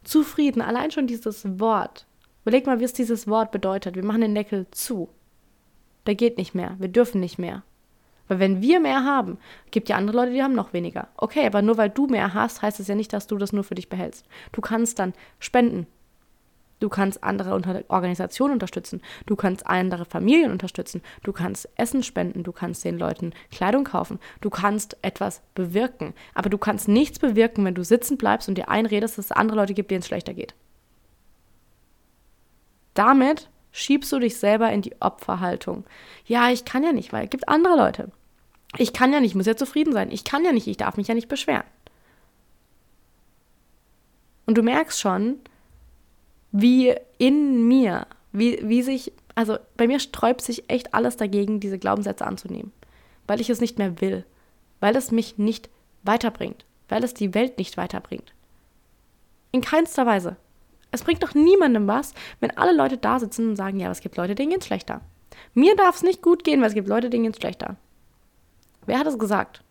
Zufrieden, 0.02 0.62
allein 0.62 0.90
schon 0.90 1.06
dieses 1.06 1.60
Wort. 1.60 2.06
Überleg 2.42 2.64
mal, 2.64 2.80
wie 2.80 2.84
es 2.84 2.94
dieses 2.94 3.28
Wort 3.28 3.52
bedeutet. 3.52 3.96
Wir 3.96 4.04
machen 4.04 4.22
den 4.22 4.34
Deckel 4.34 4.66
zu. 4.70 5.10
Der 6.06 6.14
geht 6.14 6.38
nicht 6.38 6.54
mehr. 6.54 6.76
Wir 6.78 6.88
dürfen 6.88 7.20
nicht 7.20 7.38
mehr. 7.38 7.62
Weil 8.30 8.38
wenn 8.38 8.62
wir 8.62 8.78
mehr 8.78 9.04
haben, 9.04 9.38
gibt 9.72 9.88
ja 9.88 9.96
andere 9.96 10.16
Leute, 10.16 10.30
die 10.30 10.40
haben 10.40 10.54
noch 10.54 10.72
weniger. 10.72 11.08
Okay, 11.16 11.44
aber 11.44 11.62
nur 11.62 11.78
weil 11.78 11.90
du 11.90 12.06
mehr 12.06 12.32
hast, 12.32 12.62
heißt 12.62 12.78
es 12.78 12.86
ja 12.86 12.94
nicht, 12.94 13.12
dass 13.12 13.26
du 13.26 13.36
das 13.36 13.52
nur 13.52 13.64
für 13.64 13.74
dich 13.74 13.88
behältst. 13.88 14.24
Du 14.52 14.60
kannst 14.60 15.00
dann 15.00 15.14
spenden. 15.40 15.88
Du 16.78 16.88
kannst 16.88 17.24
andere 17.24 17.52
Organisationen 17.88 18.52
unterstützen. 18.52 19.02
Du 19.26 19.34
kannst 19.34 19.66
andere 19.66 20.04
Familien 20.04 20.52
unterstützen. 20.52 21.02
Du 21.24 21.32
kannst 21.32 21.68
Essen 21.74 22.04
spenden. 22.04 22.44
Du 22.44 22.52
kannst 22.52 22.84
den 22.84 23.00
Leuten 23.00 23.32
Kleidung 23.50 23.82
kaufen. 23.82 24.20
Du 24.40 24.48
kannst 24.48 24.96
etwas 25.02 25.42
bewirken. 25.56 26.14
Aber 26.32 26.50
du 26.50 26.56
kannst 26.56 26.86
nichts 26.86 27.18
bewirken, 27.18 27.64
wenn 27.64 27.74
du 27.74 27.82
sitzen 27.82 28.16
bleibst 28.16 28.48
und 28.48 28.56
dir 28.56 28.68
einredest, 28.68 29.18
dass 29.18 29.24
es 29.24 29.32
andere 29.32 29.58
Leute 29.58 29.74
gibt, 29.74 29.90
denen 29.90 30.02
es 30.02 30.06
schlechter 30.06 30.34
geht. 30.34 30.54
Damit 32.94 33.50
schiebst 33.72 34.12
du 34.12 34.20
dich 34.20 34.38
selber 34.38 34.70
in 34.70 34.82
die 34.82 34.94
Opferhaltung. 35.00 35.84
Ja, 36.26 36.50
ich 36.50 36.64
kann 36.64 36.84
ja 36.84 36.92
nicht, 36.92 37.12
weil 37.12 37.24
es 37.24 37.30
gibt 37.30 37.48
andere 37.48 37.76
Leute. 37.76 38.12
Ich 38.78 38.92
kann 38.92 39.12
ja 39.12 39.20
nicht, 39.20 39.30
ich 39.30 39.36
muss 39.36 39.46
ja 39.46 39.56
zufrieden 39.56 39.92
sein. 39.92 40.10
Ich 40.10 40.24
kann 40.24 40.44
ja 40.44 40.52
nicht, 40.52 40.66
ich 40.66 40.76
darf 40.76 40.96
mich 40.96 41.08
ja 41.08 41.14
nicht 41.14 41.28
beschweren. 41.28 41.64
Und 44.46 44.56
du 44.58 44.62
merkst 44.62 45.00
schon, 45.00 45.38
wie 46.52 46.94
in 47.18 47.68
mir, 47.68 48.06
wie, 48.32 48.58
wie 48.62 48.82
sich, 48.82 49.12
also 49.34 49.58
bei 49.76 49.86
mir 49.86 50.00
sträubt 50.00 50.42
sich 50.42 50.68
echt 50.68 50.94
alles 50.94 51.16
dagegen, 51.16 51.60
diese 51.60 51.78
Glaubenssätze 51.78 52.26
anzunehmen. 52.26 52.72
Weil 53.26 53.40
ich 53.40 53.50
es 53.50 53.60
nicht 53.60 53.78
mehr 53.78 54.00
will. 54.00 54.24
Weil 54.80 54.96
es 54.96 55.10
mich 55.10 55.38
nicht 55.38 55.68
weiterbringt. 56.02 56.64
Weil 56.88 57.04
es 57.04 57.14
die 57.14 57.34
Welt 57.34 57.58
nicht 57.58 57.76
weiterbringt. 57.76 58.32
In 59.52 59.60
keinster 59.60 60.06
Weise. 60.06 60.36
Es 60.90 61.04
bringt 61.04 61.22
doch 61.22 61.34
niemandem 61.34 61.86
was, 61.86 62.14
wenn 62.40 62.56
alle 62.56 62.72
Leute 62.72 62.98
da 62.98 63.20
sitzen 63.20 63.50
und 63.50 63.56
sagen, 63.56 63.78
ja, 63.78 63.90
es 63.90 64.00
gibt 64.00 64.16
Leute, 64.16 64.34
denen 64.34 64.50
geht's 64.50 64.66
schlechter. 64.66 65.00
Mir 65.54 65.76
darf 65.76 65.96
es 65.96 66.02
nicht 66.02 66.22
gut 66.22 66.42
gehen, 66.42 66.60
weil 66.60 66.68
es 66.68 66.74
gibt 66.74 66.88
Leute, 66.88 67.10
denen 67.10 67.24
geht's 67.24 67.38
schlechter. 67.38 67.76
Wer 68.86 68.98
hat 68.98 69.06
es 69.06 69.18
gesagt? 69.18 69.62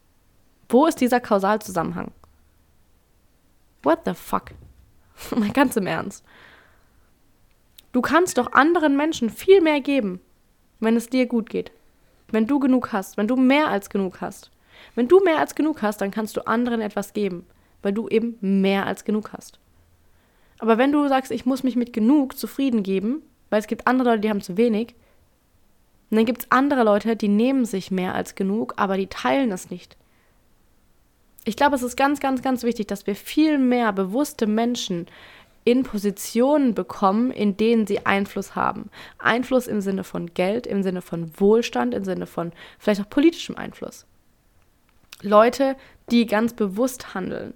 Wo 0.67 0.85
ist 0.85 1.01
dieser 1.01 1.19
Kausalzusammenhang? 1.19 2.11
What 3.83 3.99
the 4.05 4.13
fuck? 4.13 4.51
Mal 5.35 5.51
ganz 5.51 5.75
im 5.75 5.87
Ernst. 5.87 6.23
Du 7.91 8.01
kannst 8.01 8.37
doch 8.37 8.53
anderen 8.53 8.95
Menschen 8.95 9.29
viel 9.29 9.61
mehr 9.61 9.81
geben, 9.81 10.21
wenn 10.79 10.95
es 10.95 11.09
dir 11.09 11.25
gut 11.25 11.49
geht. 11.49 11.71
Wenn 12.31 12.45
du 12.45 12.59
genug 12.59 12.93
hast, 12.93 13.17
wenn 13.17 13.27
du 13.27 13.35
mehr 13.35 13.69
als 13.69 13.89
genug 13.89 14.21
hast. 14.21 14.51
Wenn 14.95 15.07
du 15.07 15.19
mehr 15.21 15.39
als 15.39 15.55
genug 15.55 15.81
hast, 15.81 16.01
dann 16.01 16.11
kannst 16.11 16.37
du 16.37 16.45
anderen 16.45 16.81
etwas 16.81 17.13
geben, 17.13 17.47
weil 17.81 17.93
du 17.93 18.07
eben 18.07 18.37
mehr 18.41 18.85
als 18.85 19.03
genug 19.03 19.33
hast. 19.33 19.59
Aber 20.59 20.77
wenn 20.77 20.91
du 20.91 21.07
sagst, 21.07 21.31
ich 21.31 21.45
muss 21.45 21.63
mich 21.63 21.75
mit 21.75 21.93
genug 21.93 22.37
zufrieden 22.37 22.83
geben, 22.83 23.23
weil 23.49 23.59
es 23.59 23.67
gibt 23.67 23.87
andere 23.87 24.09
Leute, 24.09 24.21
die 24.21 24.29
haben 24.29 24.41
zu 24.41 24.57
wenig, 24.57 24.93
und 26.09 26.17
dann 26.17 26.25
gibt 26.25 26.43
es 26.43 26.51
andere 26.51 26.83
Leute, 26.83 27.15
die 27.15 27.27
nehmen 27.27 27.65
sich 27.65 27.91
mehr 27.91 28.15
als 28.15 28.35
genug, 28.35 28.73
aber 28.77 28.97
die 28.97 29.07
teilen 29.07 29.51
es 29.51 29.69
nicht. 29.69 29.95
Ich 31.45 31.55
glaube, 31.55 31.75
es 31.75 31.83
ist 31.83 31.95
ganz, 31.95 32.19
ganz, 32.19 32.41
ganz 32.41 32.63
wichtig, 32.63 32.87
dass 32.87 33.07
wir 33.07 33.15
viel 33.15 33.57
mehr 33.57 33.93
bewusste 33.93 34.47
Menschen 34.47 35.07
in 35.65 35.83
Positionen 35.83 36.73
bekommen, 36.73 37.31
in 37.31 37.57
denen 37.57 37.85
sie 37.85 38.05
Einfluss 38.05 38.55
haben. 38.55 38.89
Einfluss 39.19 39.67
im 39.67 39.81
Sinne 39.81 40.03
von 40.03 40.33
Geld, 40.33 40.65
im 40.65 40.83
Sinne 40.83 41.01
von 41.01 41.31
Wohlstand, 41.39 41.93
im 41.93 42.03
Sinne 42.03 42.25
von 42.25 42.53
vielleicht 42.79 43.01
auch 43.01 43.09
politischem 43.09 43.55
Einfluss. 43.55 44.05
Leute, 45.21 45.75
die 46.11 46.25
ganz 46.25 46.53
bewusst 46.53 47.13
handeln, 47.13 47.53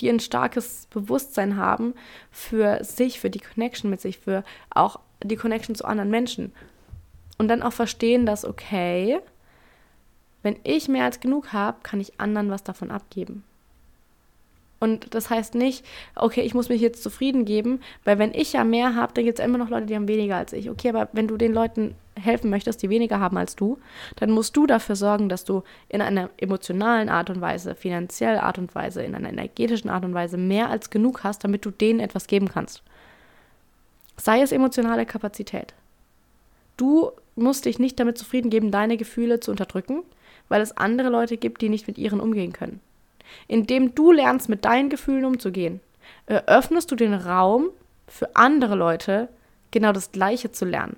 die 0.00 0.08
ein 0.08 0.20
starkes 0.20 0.86
Bewusstsein 0.88 1.56
haben 1.56 1.94
für 2.30 2.82
sich, 2.84 3.20
für 3.20 3.28
die 3.28 3.40
Connection 3.40 3.90
mit 3.90 4.00
sich, 4.00 4.18
für 4.18 4.44
auch 4.70 5.00
die 5.22 5.36
Connection 5.36 5.74
zu 5.74 5.84
anderen 5.84 6.10
Menschen 6.10 6.52
und 7.40 7.48
dann 7.48 7.62
auch 7.62 7.72
verstehen, 7.72 8.26
dass, 8.26 8.44
okay, 8.44 9.18
wenn 10.42 10.56
ich 10.62 10.88
mehr 10.88 11.06
als 11.06 11.20
genug 11.20 11.54
habe, 11.54 11.78
kann 11.82 11.98
ich 11.98 12.20
anderen 12.20 12.50
was 12.50 12.64
davon 12.64 12.90
abgeben. 12.90 13.44
Und 14.78 15.14
das 15.14 15.30
heißt 15.30 15.54
nicht, 15.54 15.82
okay, 16.16 16.42
ich 16.42 16.52
muss 16.52 16.68
mich 16.68 16.82
jetzt 16.82 17.02
zufrieden 17.02 17.46
geben, 17.46 17.80
weil 18.04 18.18
wenn 18.18 18.34
ich 18.34 18.52
ja 18.52 18.62
mehr 18.62 18.94
habe, 18.94 19.14
dann 19.14 19.24
gibt 19.24 19.38
es 19.38 19.44
immer 19.44 19.56
noch 19.56 19.70
Leute, 19.70 19.86
die 19.86 19.94
haben 19.94 20.06
weniger 20.06 20.36
als 20.36 20.52
ich. 20.52 20.68
Okay, 20.68 20.90
aber 20.90 21.08
wenn 21.14 21.28
du 21.28 21.38
den 21.38 21.54
Leuten 21.54 21.94
helfen 22.14 22.50
möchtest, 22.50 22.82
die 22.82 22.90
weniger 22.90 23.20
haben 23.20 23.38
als 23.38 23.56
du, 23.56 23.78
dann 24.16 24.30
musst 24.30 24.54
du 24.54 24.66
dafür 24.66 24.96
sorgen, 24.96 25.30
dass 25.30 25.46
du 25.46 25.62
in 25.88 26.02
einer 26.02 26.28
emotionalen 26.36 27.08
Art 27.08 27.30
und 27.30 27.40
Weise, 27.40 27.74
finanziellen 27.74 28.40
Art 28.40 28.58
und 28.58 28.74
Weise, 28.74 29.02
in 29.02 29.14
einer 29.14 29.30
energetischen 29.30 29.88
Art 29.88 30.04
und 30.04 30.12
Weise 30.12 30.36
mehr 30.36 30.68
als 30.68 30.90
genug 30.90 31.24
hast, 31.24 31.42
damit 31.42 31.64
du 31.64 31.70
denen 31.70 32.00
etwas 32.00 32.26
geben 32.26 32.48
kannst. 32.48 32.82
Sei 34.18 34.42
es 34.42 34.52
emotionale 34.52 35.06
Kapazität. 35.06 35.72
Du 36.80 37.12
musst 37.40 37.64
dich 37.64 37.78
nicht 37.78 37.98
damit 37.98 38.18
zufrieden 38.18 38.50
geben, 38.50 38.70
deine 38.70 38.96
Gefühle 38.96 39.40
zu 39.40 39.50
unterdrücken, 39.50 40.02
weil 40.48 40.62
es 40.62 40.76
andere 40.76 41.08
Leute 41.08 41.36
gibt, 41.36 41.62
die 41.62 41.68
nicht 41.68 41.86
mit 41.86 41.98
ihren 41.98 42.20
umgehen 42.20 42.52
können. 42.52 42.80
Indem 43.48 43.94
du 43.94 44.12
lernst, 44.12 44.48
mit 44.48 44.64
deinen 44.64 44.90
Gefühlen 44.90 45.24
umzugehen, 45.24 45.80
eröffnest 46.26 46.90
du 46.90 46.96
den 46.96 47.14
Raum 47.14 47.68
für 48.06 48.34
andere 48.36 48.74
Leute, 48.74 49.28
genau 49.70 49.92
das 49.92 50.12
Gleiche 50.12 50.50
zu 50.50 50.64
lernen. 50.64 50.96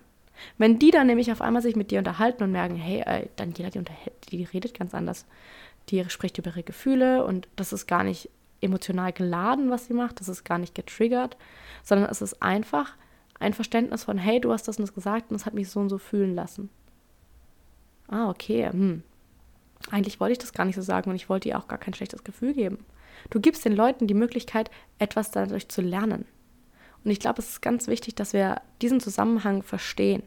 Wenn 0.59 0.79
die 0.79 0.91
dann 0.91 1.07
nämlich 1.07 1.31
auf 1.31 1.43
einmal 1.43 1.63
sich 1.63 1.77
mit 1.77 1.91
dir 1.91 1.99
unterhalten 1.99 2.43
und 2.43 2.53
merken, 2.53 2.77
hey, 2.77 3.03
äh, 3.07 3.27
Daniela, 3.37 3.71
die, 3.71 3.83
die 4.31 4.45
redet 4.45 4.77
ganz 4.77 4.95
anders. 4.95 5.27
Die 5.89 6.09
spricht 6.09 6.39
über 6.39 6.51
ihre 6.51 6.63
Gefühle 6.63 7.25
und 7.25 7.49
das 7.57 7.73
ist 7.73 7.87
gar 7.87 8.05
nicht 8.05 8.29
emotional 8.61 9.13
geladen, 9.13 9.71
was 9.71 9.87
sie 9.87 9.95
macht, 9.95 10.21
das 10.21 10.29
ist 10.29 10.45
gar 10.45 10.59
nicht 10.59 10.75
getriggert, 10.75 11.37
sondern 11.83 12.09
es 12.09 12.23
ist 12.23 12.43
einfach 12.43 12.95
ein 13.43 13.55
Verständnis 13.55 14.05
von, 14.05 14.19
hey, 14.19 14.41
du 14.41 14.53
hast 14.53 14.69
das 14.69 14.79
und 14.79 14.83
das 14.83 14.95
gesagt 14.95 15.31
und 15.31 15.39
das 15.39 15.47
hat 15.47 15.55
mich 15.55 15.69
so 15.69 15.81
und 15.81 15.89
so 15.89 15.99
fühlen 15.99 16.35
lassen. 16.35 16.71
Ah, 18.09 18.31
okay, 18.31 18.69
hm. 18.71 19.03
Eigentlich 19.91 20.21
wollte 20.21 20.33
ich 20.33 20.39
das 20.39 20.53
gar 20.53 20.65
nicht 20.65 20.77
so 20.77 20.83
sagen 20.83 21.11
und 21.11 21.17
ich 21.17 21.29
wollte 21.29 21.49
ihr 21.49 21.59
auch 21.59 21.67
gar 21.67 21.79
kein 21.79 21.95
schlechtes 21.95 22.23
Gefühl 22.23 22.55
geben. 22.55 22.85
Du 23.31 23.41
gibst 23.41 23.65
den 23.65 23.75
Leuten 23.75 24.07
die 24.07 24.15
Möglichkeit, 24.15 24.71
etwas 24.99 25.31
dadurch 25.31 25.69
zu 25.69 25.83
lernen. 25.83 26.25
Und 27.05 27.11
ich 27.11 27.19
glaube, 27.19 27.41
es 27.41 27.49
ist 27.49 27.63
ganz 27.63 27.89
wichtig, 27.89 28.15
dass 28.15 28.33
wir 28.33 28.61
diesen 28.81 29.01
Zusammenhang 29.01 29.63
verstehen. 29.63 30.23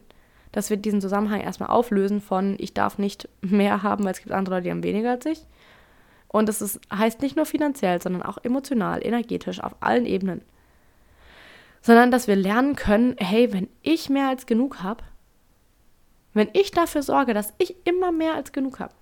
Dass 0.52 0.68
wir 0.68 0.76
diesen 0.76 1.00
Zusammenhang 1.00 1.40
erstmal 1.40 1.70
auflösen 1.70 2.20
von, 2.20 2.56
ich 2.58 2.74
darf 2.74 2.98
nicht 2.98 3.28
mehr 3.40 3.82
haben, 3.82 4.04
weil 4.04 4.12
es 4.12 4.20
gibt 4.20 4.32
andere 4.32 4.56
Leute, 4.56 4.64
die 4.64 4.70
haben 4.70 4.82
weniger 4.82 5.12
als 5.12 5.24
ich. 5.24 5.46
Und 6.28 6.48
das 6.48 6.60
ist, 6.60 6.80
heißt 6.92 7.22
nicht 7.22 7.36
nur 7.36 7.46
finanziell, 7.46 8.00
sondern 8.02 8.22
auch 8.22 8.38
emotional, 8.42 9.04
energetisch, 9.04 9.60
auf 9.60 9.74
allen 9.80 10.04
Ebenen 10.04 10.42
sondern 11.86 12.10
dass 12.10 12.26
wir 12.26 12.34
lernen 12.34 12.74
können, 12.74 13.14
hey, 13.16 13.52
wenn 13.52 13.68
ich 13.80 14.10
mehr 14.10 14.26
als 14.26 14.46
genug 14.46 14.82
habe, 14.82 15.04
wenn 16.34 16.48
ich 16.52 16.72
dafür 16.72 17.04
sorge, 17.04 17.32
dass 17.32 17.54
ich 17.58 17.76
immer 17.84 18.10
mehr 18.10 18.34
als 18.34 18.50
genug 18.50 18.80
habe, 18.80 18.92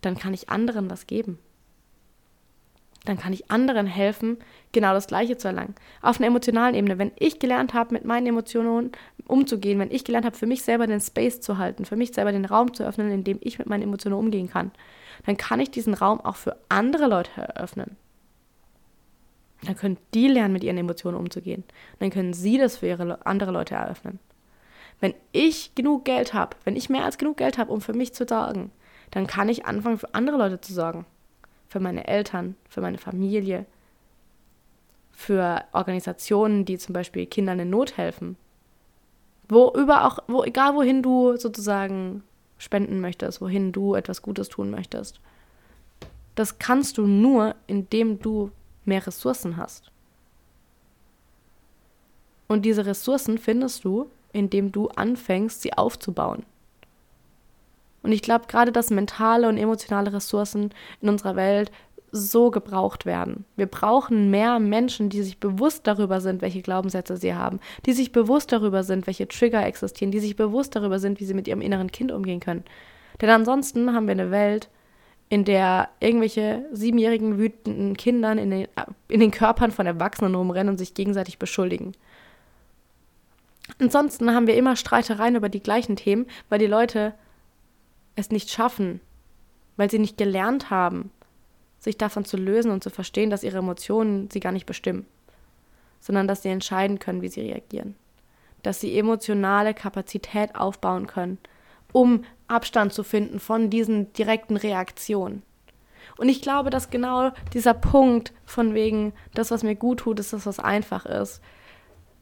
dann 0.00 0.16
kann 0.16 0.32
ich 0.32 0.50
anderen 0.50 0.88
was 0.88 1.08
geben. 1.08 1.40
Dann 3.06 3.18
kann 3.18 3.32
ich 3.32 3.50
anderen 3.50 3.88
helfen, 3.88 4.36
genau 4.70 4.92
das 4.94 5.08
Gleiche 5.08 5.36
zu 5.36 5.48
erlangen. 5.48 5.74
Auf 6.00 6.18
einer 6.18 6.28
emotionalen 6.28 6.76
Ebene, 6.76 6.96
wenn 6.96 7.10
ich 7.16 7.40
gelernt 7.40 7.74
habe, 7.74 7.92
mit 7.92 8.04
meinen 8.04 8.28
Emotionen 8.28 8.92
umzugehen, 9.26 9.80
wenn 9.80 9.90
ich 9.90 10.04
gelernt 10.04 10.26
habe, 10.26 10.36
für 10.36 10.46
mich 10.46 10.62
selber 10.62 10.86
den 10.86 11.00
Space 11.00 11.40
zu 11.40 11.58
halten, 11.58 11.84
für 11.84 11.96
mich 11.96 12.12
selber 12.12 12.30
den 12.30 12.44
Raum 12.44 12.72
zu 12.72 12.84
öffnen, 12.86 13.10
in 13.10 13.24
dem 13.24 13.38
ich 13.40 13.58
mit 13.58 13.68
meinen 13.68 13.82
Emotionen 13.82 14.14
umgehen 14.14 14.48
kann, 14.48 14.70
dann 15.26 15.36
kann 15.36 15.58
ich 15.58 15.72
diesen 15.72 15.94
Raum 15.94 16.20
auch 16.20 16.36
für 16.36 16.56
andere 16.68 17.08
Leute 17.08 17.32
eröffnen. 17.34 17.96
Dann 19.64 19.76
können 19.76 19.98
die 20.14 20.28
lernen, 20.28 20.52
mit 20.52 20.64
ihren 20.64 20.78
Emotionen 20.78 21.16
umzugehen. 21.16 21.64
Dann 21.98 22.10
können 22.10 22.32
sie 22.32 22.58
das 22.58 22.76
für 22.76 22.86
ihre 22.86 23.26
andere 23.26 23.50
Leute 23.50 23.74
eröffnen. 23.74 24.18
Wenn 25.00 25.14
ich 25.32 25.74
genug 25.74 26.04
Geld 26.04 26.34
habe, 26.34 26.56
wenn 26.64 26.76
ich 26.76 26.90
mehr 26.90 27.04
als 27.04 27.18
genug 27.18 27.36
Geld 27.36 27.58
habe, 27.58 27.72
um 27.72 27.80
für 27.80 27.92
mich 27.92 28.14
zu 28.14 28.26
sorgen, 28.26 28.70
dann 29.10 29.26
kann 29.26 29.48
ich 29.48 29.66
anfangen, 29.66 29.98
für 29.98 30.14
andere 30.14 30.36
Leute 30.36 30.60
zu 30.60 30.72
sorgen. 30.72 31.06
Für 31.68 31.80
meine 31.80 32.06
Eltern, 32.06 32.56
für 32.68 32.80
meine 32.80 32.98
Familie, 32.98 33.66
für 35.12 35.64
Organisationen, 35.72 36.64
die 36.64 36.78
zum 36.78 36.92
Beispiel 36.92 37.26
Kindern 37.26 37.60
in 37.60 37.70
Not 37.70 37.96
helfen. 37.96 38.36
Wo 39.48 39.72
über 39.74 40.06
auch, 40.06 40.18
wo, 40.28 40.44
egal 40.44 40.74
wohin 40.74 41.02
du 41.02 41.36
sozusagen 41.36 42.22
spenden 42.58 43.00
möchtest, 43.00 43.40
wohin 43.40 43.72
du 43.72 43.94
etwas 43.94 44.22
Gutes 44.22 44.48
tun 44.48 44.70
möchtest. 44.70 45.20
Das 46.34 46.58
kannst 46.58 46.98
du 46.98 47.06
nur, 47.06 47.54
indem 47.66 48.20
du 48.20 48.50
mehr 48.88 49.06
Ressourcen 49.06 49.56
hast. 49.56 49.90
Und 52.48 52.64
diese 52.64 52.86
Ressourcen 52.86 53.38
findest 53.38 53.84
du, 53.84 54.10
indem 54.32 54.72
du 54.72 54.88
anfängst, 54.88 55.62
sie 55.62 55.74
aufzubauen. 55.74 56.44
Und 58.02 58.12
ich 58.12 58.22
glaube, 58.22 58.46
gerade 58.48 58.72
dass 58.72 58.90
mentale 58.90 59.48
und 59.48 59.58
emotionale 59.58 60.12
Ressourcen 60.12 60.70
in 61.00 61.08
unserer 61.08 61.36
Welt 61.36 61.70
so 62.10 62.50
gebraucht 62.50 63.04
werden. 63.04 63.44
Wir 63.56 63.66
brauchen 63.66 64.30
mehr 64.30 64.58
Menschen, 64.60 65.10
die 65.10 65.22
sich 65.22 65.38
bewusst 65.38 65.86
darüber 65.86 66.20
sind, 66.22 66.40
welche 66.40 66.62
Glaubenssätze 66.62 67.18
sie 67.18 67.34
haben, 67.34 67.60
die 67.84 67.92
sich 67.92 68.12
bewusst 68.12 68.50
darüber 68.50 68.82
sind, 68.82 69.06
welche 69.06 69.28
Trigger 69.28 69.66
existieren, 69.66 70.10
die 70.10 70.20
sich 70.20 70.36
bewusst 70.36 70.74
darüber 70.74 70.98
sind, 70.98 71.20
wie 71.20 71.26
sie 71.26 71.34
mit 71.34 71.48
ihrem 71.48 71.60
inneren 71.60 71.92
Kind 71.92 72.10
umgehen 72.10 72.40
können. 72.40 72.64
Denn 73.20 73.28
ansonsten 73.30 73.94
haben 73.94 74.06
wir 74.06 74.12
eine 74.12 74.30
Welt, 74.30 74.70
in 75.28 75.44
der 75.44 75.90
irgendwelche 76.00 76.64
siebenjährigen 76.72 77.38
wütenden 77.38 77.96
Kindern 77.96 78.38
in 78.38 78.50
den, 78.50 78.68
in 79.08 79.20
den 79.20 79.30
Körpern 79.30 79.70
von 79.70 79.86
Erwachsenen 79.86 80.34
rumrennen 80.34 80.70
und 80.70 80.78
sich 80.78 80.94
gegenseitig 80.94 81.38
beschuldigen. 81.38 81.92
Ansonsten 83.78 84.34
haben 84.34 84.46
wir 84.46 84.56
immer 84.56 84.76
Streitereien 84.76 85.36
über 85.36 85.50
die 85.50 85.62
gleichen 85.62 85.96
Themen, 85.96 86.26
weil 86.48 86.58
die 86.58 86.66
Leute 86.66 87.14
es 88.16 88.30
nicht 88.30 88.50
schaffen, 88.50 89.00
weil 89.76 89.90
sie 89.90 89.98
nicht 89.98 90.16
gelernt 90.16 90.70
haben, 90.70 91.10
sich 91.78 91.98
davon 91.98 92.24
zu 92.24 92.36
lösen 92.36 92.70
und 92.70 92.82
zu 92.82 92.90
verstehen, 92.90 93.30
dass 93.30 93.44
ihre 93.44 93.58
Emotionen 93.58 94.30
sie 94.30 94.40
gar 94.40 94.52
nicht 94.52 94.66
bestimmen, 94.66 95.06
sondern 96.00 96.26
dass 96.26 96.42
sie 96.42 96.48
entscheiden 96.48 96.98
können, 96.98 97.22
wie 97.22 97.28
sie 97.28 97.42
reagieren, 97.42 97.94
dass 98.62 98.80
sie 98.80 98.98
emotionale 98.98 99.74
Kapazität 99.74 100.56
aufbauen 100.56 101.06
können, 101.06 101.38
um 101.92 102.24
Abstand 102.48 102.92
zu 102.92 103.02
finden 103.04 103.40
von 103.40 103.70
diesen 103.70 104.12
direkten 104.12 104.56
Reaktionen. 104.56 105.42
Und 106.16 106.28
ich 106.28 106.42
glaube, 106.42 106.70
dass 106.70 106.90
genau 106.90 107.30
dieser 107.54 107.74
Punkt 107.74 108.32
von 108.44 108.74
wegen, 108.74 109.12
das, 109.34 109.50
was 109.50 109.62
mir 109.62 109.76
gut 109.76 110.00
tut, 110.00 110.18
ist 110.18 110.32
das, 110.32 110.46
was 110.46 110.58
einfach 110.58 111.06
ist, 111.06 111.40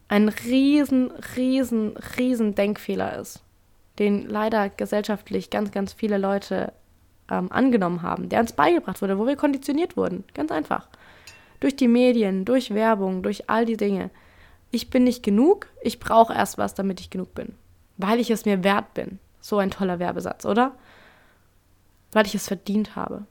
ein 0.09 0.29
riesen, 0.29 1.11
riesen, 1.37 1.97
riesen 2.19 2.55
Denkfehler 2.55 3.19
ist, 3.19 3.43
den 3.99 4.29
leider 4.29 4.69
gesellschaftlich 4.69 5.51
ganz, 5.51 5.71
ganz 5.71 5.93
viele 5.93 6.19
Leute 6.19 6.73
ähm, 7.31 7.51
angenommen 7.51 8.03
haben, 8.03 8.29
der 8.29 8.41
uns 8.41 8.53
beigebracht 8.53 9.03
wurde, 9.03 9.19
wo 9.19 9.27
wir 9.27 9.37
konditioniert 9.37 9.97
wurden. 9.97 10.25
Ganz 10.35 10.53
einfach. 10.53 10.89
Durch 11.61 11.75
die 11.75 11.89
Medien, 11.89 12.45
durch 12.45 12.75
Werbung, 12.75 13.23
durch 13.23 13.49
all 13.49 13.65
die 13.65 13.77
Dinge. 13.77 14.11
Ich 14.71 14.91
bin 14.91 15.05
nicht 15.05 15.23
genug, 15.23 15.69
ich 15.83 16.01
brauche 16.01 16.35
erst 16.35 16.59
was, 16.59 16.75
damit 16.75 17.01
ich 17.01 17.11
genug 17.11 17.35
bin. 17.35 17.55
Weil 17.97 18.21
ich 18.21 18.31
es 18.31 18.45
mir 18.45 18.63
wert 18.63 18.95
bin. 18.95 19.19
So 19.47 19.59
ein 19.59 19.71
toller 19.71 20.01
Werbesatz, 20.01 20.45
oder? 20.45 20.75
Weil 22.11 22.27
ich 22.27 22.35
es 22.35 22.49
verdient 22.49 22.97
habe. 22.97 23.27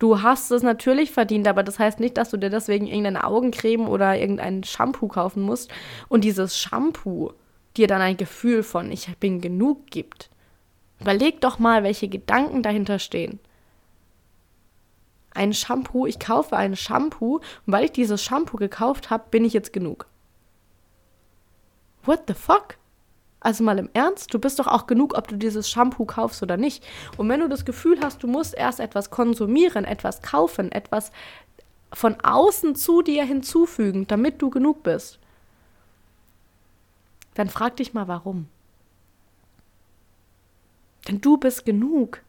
Du 0.00 0.20
hast 0.20 0.50
es 0.50 0.64
natürlich 0.64 1.12
verdient, 1.12 1.46
aber 1.46 1.62
das 1.62 1.78
heißt 1.78 2.00
nicht, 2.00 2.16
dass 2.16 2.30
du 2.30 2.38
dir 2.38 2.50
deswegen 2.50 2.88
irgendeine 2.88 3.22
Augencreme 3.22 3.86
oder 3.86 4.18
irgendein 4.18 4.64
Shampoo 4.64 5.06
kaufen 5.06 5.42
musst 5.44 5.70
und 6.08 6.24
dieses 6.24 6.58
Shampoo 6.58 7.34
dir 7.76 7.86
dann 7.86 8.00
ein 8.00 8.16
Gefühl 8.16 8.64
von 8.64 8.90
ich 8.90 9.16
bin 9.18 9.40
genug 9.40 9.86
gibt. 9.92 10.28
Überleg 11.00 11.40
doch 11.40 11.60
mal, 11.60 11.84
welche 11.84 12.08
Gedanken 12.08 12.64
dahinter 12.64 12.98
stehen. 12.98 13.38
Ein 15.34 15.52
Shampoo, 15.52 16.04
ich 16.04 16.18
kaufe 16.18 16.56
ein 16.56 16.74
Shampoo 16.74 17.36
und 17.36 17.72
weil 17.72 17.84
ich 17.84 17.92
dieses 17.92 18.24
Shampoo 18.24 18.56
gekauft 18.56 19.10
habe, 19.10 19.26
bin 19.30 19.44
ich 19.44 19.52
jetzt 19.52 19.72
genug. 19.72 20.08
What 22.02 22.24
the 22.26 22.34
fuck? 22.34 22.76
Also 23.44 23.62
mal 23.62 23.78
im 23.78 23.90
Ernst, 23.92 24.32
du 24.32 24.38
bist 24.38 24.58
doch 24.58 24.66
auch 24.66 24.86
genug, 24.86 25.18
ob 25.18 25.28
du 25.28 25.36
dieses 25.36 25.68
Shampoo 25.68 26.06
kaufst 26.06 26.42
oder 26.42 26.56
nicht. 26.56 26.82
Und 27.18 27.28
wenn 27.28 27.40
du 27.40 27.48
das 27.48 27.66
Gefühl 27.66 28.00
hast, 28.02 28.22
du 28.22 28.26
musst 28.26 28.54
erst 28.54 28.80
etwas 28.80 29.10
konsumieren, 29.10 29.84
etwas 29.84 30.22
kaufen, 30.22 30.72
etwas 30.72 31.12
von 31.92 32.16
außen 32.22 32.74
zu 32.74 33.02
dir 33.02 33.22
hinzufügen, 33.24 34.06
damit 34.06 34.40
du 34.40 34.48
genug 34.48 34.82
bist, 34.82 35.18
dann 37.34 37.50
frag 37.50 37.76
dich 37.76 37.92
mal 37.92 38.08
warum. 38.08 38.48
Denn 41.06 41.20
du 41.20 41.36
bist 41.36 41.66
genug. 41.66 42.22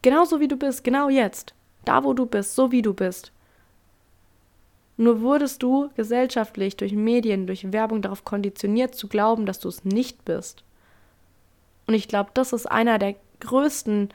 Genauso 0.00 0.40
wie 0.40 0.48
du 0.48 0.56
bist, 0.56 0.84
genau 0.84 1.10
jetzt. 1.10 1.52
Da, 1.84 2.02
wo 2.02 2.14
du 2.14 2.24
bist, 2.24 2.54
so 2.54 2.72
wie 2.72 2.80
du 2.80 2.94
bist. 2.94 3.30
Nur 4.96 5.20
wurdest 5.20 5.62
du 5.62 5.90
gesellschaftlich 5.94 6.76
durch 6.76 6.92
Medien, 6.92 7.46
durch 7.46 7.72
Werbung 7.72 8.00
darauf 8.00 8.24
konditioniert 8.24 8.94
zu 8.94 9.08
glauben, 9.08 9.44
dass 9.44 9.58
du 9.58 9.68
es 9.68 9.84
nicht 9.84 10.24
bist. 10.24 10.64
Und 11.86 11.94
ich 11.94 12.08
glaube, 12.08 12.30
das 12.34 12.52
ist 12.52 12.66
einer 12.66 12.98
der 12.98 13.14
größten 13.40 14.08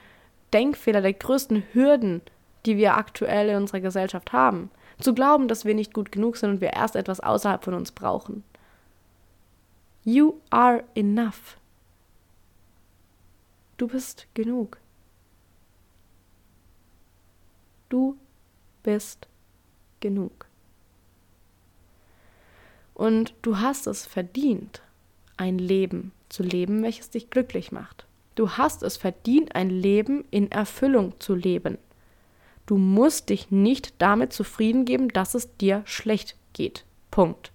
Denkfehler, 0.53 1.01
der 1.01 1.13
größten 1.13 1.63
Hürden, 1.73 2.21
die 2.65 2.77
wir 2.77 2.97
aktuell 2.97 3.49
in 3.49 3.57
unserer 3.57 3.79
Gesellschaft 3.79 4.33
haben. 4.33 4.71
Zu 4.99 5.13
glauben, 5.13 5.47
dass 5.47 5.65
wir 5.65 5.75
nicht 5.75 5.93
gut 5.93 6.11
genug 6.11 6.37
sind 6.37 6.49
und 6.49 6.61
wir 6.61 6.73
erst 6.73 6.95
etwas 6.95 7.19
außerhalb 7.19 7.63
von 7.63 7.73
uns 7.73 7.91
brauchen. 7.91 8.43
You 10.03 10.33
are 10.49 10.83
enough. 10.95 11.57
Du 13.77 13.87
bist 13.87 14.27
genug. 14.33 14.77
Du 17.89 18.17
bist 18.83 19.27
genug. 19.99 20.40
Und 23.01 23.33
du 23.41 23.57
hast 23.57 23.87
es 23.87 24.05
verdient, 24.05 24.83
ein 25.35 25.57
Leben 25.57 26.11
zu 26.29 26.43
leben, 26.43 26.83
welches 26.83 27.09
dich 27.09 27.31
glücklich 27.31 27.71
macht. 27.71 28.05
Du 28.35 28.51
hast 28.51 28.83
es 28.83 28.95
verdient, 28.95 29.55
ein 29.55 29.71
Leben 29.71 30.23
in 30.29 30.51
Erfüllung 30.51 31.19
zu 31.19 31.33
leben. 31.33 31.79
Du 32.67 32.77
musst 32.77 33.29
dich 33.29 33.49
nicht 33.49 33.95
damit 33.97 34.33
zufrieden 34.33 34.85
geben, 34.85 35.07
dass 35.07 35.33
es 35.33 35.57
dir 35.57 35.81
schlecht 35.85 36.35
geht. 36.53 36.85
Punkt. 37.09 37.51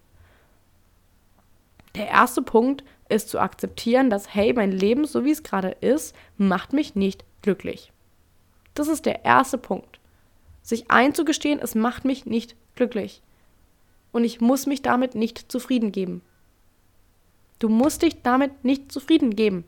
Der 1.95 2.09
erste 2.09 2.43
Punkt 2.43 2.83
ist 3.09 3.29
zu 3.29 3.39
akzeptieren, 3.39 4.11
dass, 4.11 4.35
hey, 4.35 4.53
mein 4.53 4.73
Leben, 4.73 5.05
so 5.05 5.25
wie 5.25 5.31
es 5.31 5.45
gerade 5.45 5.77
ist, 5.81 6.13
macht 6.37 6.73
mich 6.73 6.97
nicht 6.97 7.25
glücklich. 7.43 7.93
Das 8.75 8.89
ist 8.89 9.07
der 9.07 9.25
erste 9.25 9.59
Punkt. 9.59 10.01
Sich 10.63 10.91
einzugestehen, 10.91 11.61
es 11.61 11.77
macht 11.77 12.05
mich 12.05 12.27
nicht 12.27 12.57
glücklich. 12.75 13.23
Und 14.17 14.25
ich 14.25 14.41
muss 14.41 14.65
mich 14.65 14.81
damit 14.81 15.15
nicht 15.15 15.53
zufrieden 15.53 15.93
geben. 15.93 16.23
Du 17.59 17.69
musst 17.69 18.01
dich 18.01 18.23
damit 18.23 18.65
nicht 18.65 18.91
zufrieden 18.91 19.37
geben. 19.37 19.65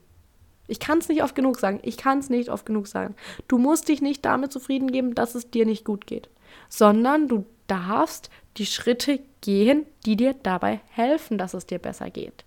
Ich 0.68 0.80
kann 0.80 1.00
es 1.00 1.10
nicht 1.10 1.22
oft 1.22 1.34
genug 1.34 1.58
sagen. 1.58 1.80
Ich 1.82 1.98
kann 1.98 2.20
es 2.20 2.30
nicht 2.30 2.48
oft 2.48 2.64
genug 2.64 2.86
sagen. 2.86 3.14
Du 3.46 3.58
musst 3.58 3.90
dich 3.90 4.00
nicht 4.00 4.24
damit 4.24 4.50
zufrieden 4.50 4.90
geben, 4.90 5.14
dass 5.14 5.34
es 5.34 5.50
dir 5.50 5.66
nicht 5.66 5.84
gut 5.84 6.06
geht, 6.06 6.30
sondern 6.70 7.28
du 7.28 7.44
darfst 7.66 8.30
die 8.56 8.64
Schritte 8.64 9.20
gehen, 9.42 9.84
die 10.06 10.16
dir 10.16 10.34
dabei 10.42 10.80
helfen, 10.88 11.36
dass 11.36 11.52
es 11.52 11.66
dir 11.66 11.78
besser 11.78 12.08
geht. 12.08 12.46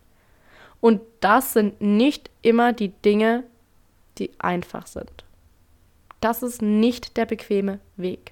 Und 0.80 1.02
das 1.20 1.54
sind 1.54 1.82
nicht 1.82 2.32
immer 2.42 2.74
die 2.74 2.90
Dinge, 2.90 3.44
die 4.18 4.32
einfach 4.40 4.88
sind. 4.88 5.24
Das 6.20 6.42
ist 6.42 6.64
nicht 6.64 7.16
der 7.16 7.28
bequeme 7.28 7.80
Weg. 7.96 8.32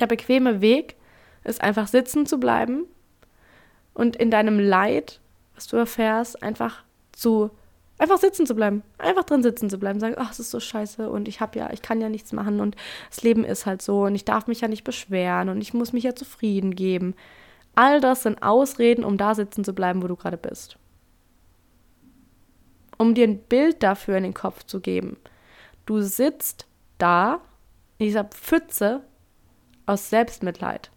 Der 0.00 0.08
bequeme 0.08 0.60
Weg 0.60 0.96
ist 1.44 1.60
einfach 1.60 1.86
sitzen 1.86 2.26
zu 2.26 2.38
bleiben 2.38 2.84
und 3.94 4.16
in 4.16 4.30
deinem 4.30 4.58
Leid, 4.58 5.20
was 5.54 5.66
du 5.66 5.76
erfährst, 5.76 6.42
einfach 6.42 6.84
zu 7.12 7.50
einfach 7.98 8.18
sitzen 8.18 8.46
zu 8.46 8.56
bleiben, 8.56 8.82
einfach 8.98 9.22
drin 9.22 9.44
sitzen 9.44 9.70
zu 9.70 9.78
bleiben, 9.78 10.00
sagen, 10.00 10.16
ach, 10.18 10.32
es 10.32 10.40
ist 10.40 10.50
so 10.50 10.58
scheiße 10.58 11.08
und 11.08 11.28
ich 11.28 11.40
habe 11.40 11.58
ja, 11.58 11.70
ich 11.72 11.82
kann 11.82 12.00
ja 12.00 12.08
nichts 12.08 12.32
machen 12.32 12.60
und 12.60 12.74
das 13.10 13.22
Leben 13.22 13.44
ist 13.44 13.64
halt 13.64 13.80
so 13.80 14.04
und 14.04 14.16
ich 14.16 14.24
darf 14.24 14.48
mich 14.48 14.60
ja 14.60 14.68
nicht 14.68 14.82
beschweren 14.82 15.48
und 15.48 15.60
ich 15.60 15.72
muss 15.72 15.92
mich 15.92 16.04
ja 16.04 16.14
zufrieden 16.14 16.74
geben. 16.74 17.14
All 17.76 18.00
das 18.00 18.24
sind 18.24 18.42
Ausreden, 18.42 19.04
um 19.04 19.18
da 19.18 19.34
sitzen 19.34 19.62
zu 19.62 19.72
bleiben, 19.72 20.02
wo 20.02 20.08
du 20.08 20.16
gerade 20.16 20.36
bist 20.36 20.78
um 23.02 23.14
dir 23.14 23.26
ein 23.26 23.38
Bild 23.38 23.82
dafür 23.82 24.16
in 24.16 24.22
den 24.22 24.34
Kopf 24.34 24.64
zu 24.64 24.80
geben. 24.80 25.16
Du 25.86 26.00
sitzt 26.00 26.66
da 26.98 27.40
in 27.98 28.06
dieser 28.06 28.24
Pfütze 28.24 29.02
aus 29.86 30.08
Selbstmitleid. 30.08 30.91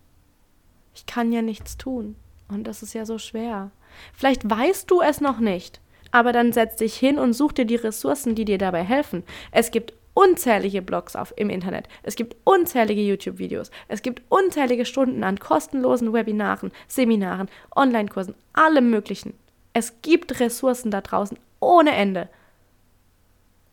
Ich 0.95 1.05
kann 1.05 1.31
ja 1.31 1.41
nichts 1.41 1.77
tun 1.77 2.15
und 2.47 2.65
das 2.65 2.81
ist 2.81 2.93
ja 2.93 3.05
so 3.05 3.17
schwer. 3.17 3.71
Vielleicht 4.13 4.49
weißt 4.49 4.89
du 4.89 5.01
es 5.01 5.21
noch 5.21 5.39
nicht, 5.39 5.81
aber 6.11 6.31
dann 6.31 6.53
setz 6.53 6.77
dich 6.77 6.95
hin 6.95 7.19
und 7.19 7.33
such 7.33 7.51
dir 7.51 7.65
die 7.65 7.75
Ressourcen, 7.75 8.33
die 8.33 8.45
dir 8.45 8.57
dabei 8.57 8.83
helfen. 8.83 9.23
Es 9.51 9.71
gibt 9.71 9.93
unzählige 10.13 10.81
Blogs 10.81 11.15
auf, 11.15 11.33
im 11.35 11.49
Internet. 11.49 11.87
Es 12.01 12.15
gibt 12.15 12.35
unzählige 12.45 13.01
YouTube-Videos. 13.01 13.69
Es 13.87 14.01
gibt 14.01 14.23
unzählige 14.29 14.85
Stunden 14.85 15.23
an 15.23 15.37
kostenlosen 15.39 16.13
Webinaren, 16.13 16.71
Seminaren, 16.87 17.49
Online-Kursen, 17.75 18.33
allem 18.53 18.89
Möglichen. 18.89 19.33
Es 19.73 20.01
gibt 20.01 20.39
Ressourcen 20.39 20.89
da 20.89 21.01
draußen 21.01 21.37
ohne 21.59 21.91
Ende. 21.91 22.29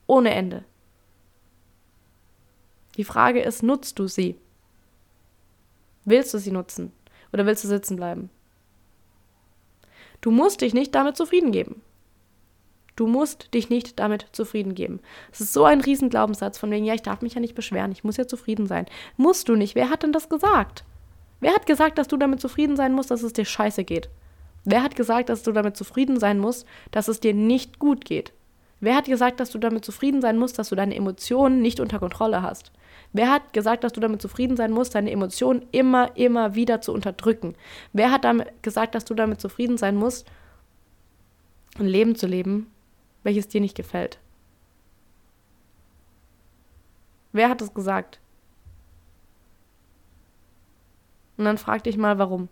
Ohne 0.08 0.34
Ende. 0.34 0.64
Die 2.96 3.04
Frage 3.04 3.40
ist, 3.40 3.62
nutzt 3.62 3.98
du 3.98 4.08
sie? 4.08 4.36
Willst 6.04 6.34
du 6.34 6.38
sie 6.38 6.50
nutzen? 6.50 6.92
Oder 7.32 7.46
willst 7.46 7.64
du 7.64 7.68
sitzen 7.68 7.96
bleiben? 7.96 8.30
Du 10.20 10.30
musst 10.30 10.60
dich 10.60 10.74
nicht 10.74 10.94
damit 10.94 11.16
zufrieden 11.16 11.52
geben. 11.52 11.82
Du 12.94 13.06
musst 13.06 13.54
dich 13.54 13.70
nicht 13.70 13.98
damit 13.98 14.26
zufrieden 14.32 14.74
geben. 14.74 15.00
Es 15.32 15.40
ist 15.40 15.52
so 15.52 15.64
ein 15.64 15.80
Riesenglaubenssatz 15.80 16.58
von 16.58 16.70
wegen, 16.70 16.84
ja, 16.84 16.94
ich 16.94 17.02
darf 17.02 17.22
mich 17.22 17.34
ja 17.34 17.40
nicht 17.40 17.54
beschweren, 17.54 17.90
ich 17.90 18.04
muss 18.04 18.18
ja 18.18 18.26
zufrieden 18.26 18.66
sein. 18.66 18.86
Musst 19.16 19.48
du 19.48 19.56
nicht. 19.56 19.74
Wer 19.74 19.88
hat 19.88 20.02
denn 20.02 20.12
das 20.12 20.28
gesagt? 20.28 20.84
Wer 21.40 21.54
hat 21.54 21.66
gesagt, 21.66 21.98
dass 21.98 22.06
du 22.08 22.16
damit 22.16 22.40
zufrieden 22.40 22.76
sein 22.76 22.92
musst, 22.92 23.10
dass 23.10 23.22
es 23.22 23.32
dir 23.32 23.44
scheiße 23.44 23.84
geht? 23.84 24.10
Wer 24.64 24.82
hat 24.82 24.94
gesagt, 24.94 25.28
dass 25.28 25.42
du 25.42 25.52
damit 25.52 25.76
zufrieden 25.76 26.20
sein 26.20 26.38
musst, 26.38 26.66
dass 26.92 27.08
es 27.08 27.18
dir 27.18 27.34
nicht 27.34 27.78
gut 27.78 28.04
geht? 28.04 28.32
Wer 28.82 28.96
hat 28.96 29.04
gesagt, 29.04 29.38
dass 29.38 29.50
du 29.50 29.58
damit 29.58 29.84
zufrieden 29.84 30.20
sein 30.20 30.36
musst, 30.36 30.58
dass 30.58 30.70
du 30.70 30.74
deine 30.74 30.96
Emotionen 30.96 31.62
nicht 31.62 31.78
unter 31.78 32.00
Kontrolle 32.00 32.42
hast? 32.42 32.72
Wer 33.12 33.30
hat 33.30 33.52
gesagt, 33.52 33.84
dass 33.84 33.92
du 33.92 34.00
damit 34.00 34.20
zufrieden 34.20 34.56
sein 34.56 34.72
musst, 34.72 34.96
deine 34.96 35.12
Emotionen 35.12 35.64
immer, 35.70 36.16
immer 36.16 36.56
wieder 36.56 36.80
zu 36.80 36.92
unterdrücken? 36.92 37.54
Wer 37.92 38.10
hat 38.10 38.24
damit 38.24 38.60
gesagt, 38.60 38.96
dass 38.96 39.04
du 39.04 39.14
damit 39.14 39.40
zufrieden 39.40 39.78
sein 39.78 39.94
musst, 39.94 40.28
ein 41.78 41.86
Leben 41.86 42.16
zu 42.16 42.26
leben, 42.26 42.72
welches 43.22 43.46
dir 43.46 43.60
nicht 43.60 43.76
gefällt? 43.76 44.18
Wer 47.30 47.50
hat 47.50 47.62
es 47.62 47.72
gesagt? 47.72 48.18
Und 51.36 51.44
dann 51.44 51.56
frag 51.56 51.84
dich 51.84 51.96
mal, 51.96 52.18
warum. 52.18 52.48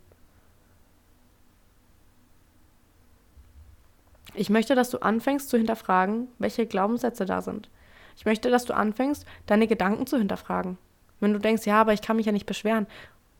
Ich 4.35 4.51
möchte, 4.51 4.75
dass 4.75 4.91
du 4.91 4.99
anfängst 4.99 5.49
zu 5.49 5.57
hinterfragen, 5.57 6.29
welche 6.39 6.67
Glaubenssätze 6.67 7.27
da 7.27 7.43
sind. 7.43 7.69
Ich 8.17 8.25
möchte, 8.25 8.51
dass 8.51 8.65
du 8.65 8.75
anfängst, 8.75 9.25
deine 9.47 9.67
Gedanken 9.67 10.07
zu 10.07 10.19
hinterfragen. 10.19 10.79
Wenn 11.21 11.33
du 11.33 11.39
denkst, 11.39 11.67
ja, 11.67 11.81
aber 11.81 11.93
ich 11.93 12.03
kann 12.03 12.17
mich 12.17 12.27
ja 12.27 12.33
nicht 12.33 12.47
beschweren. 12.47 12.87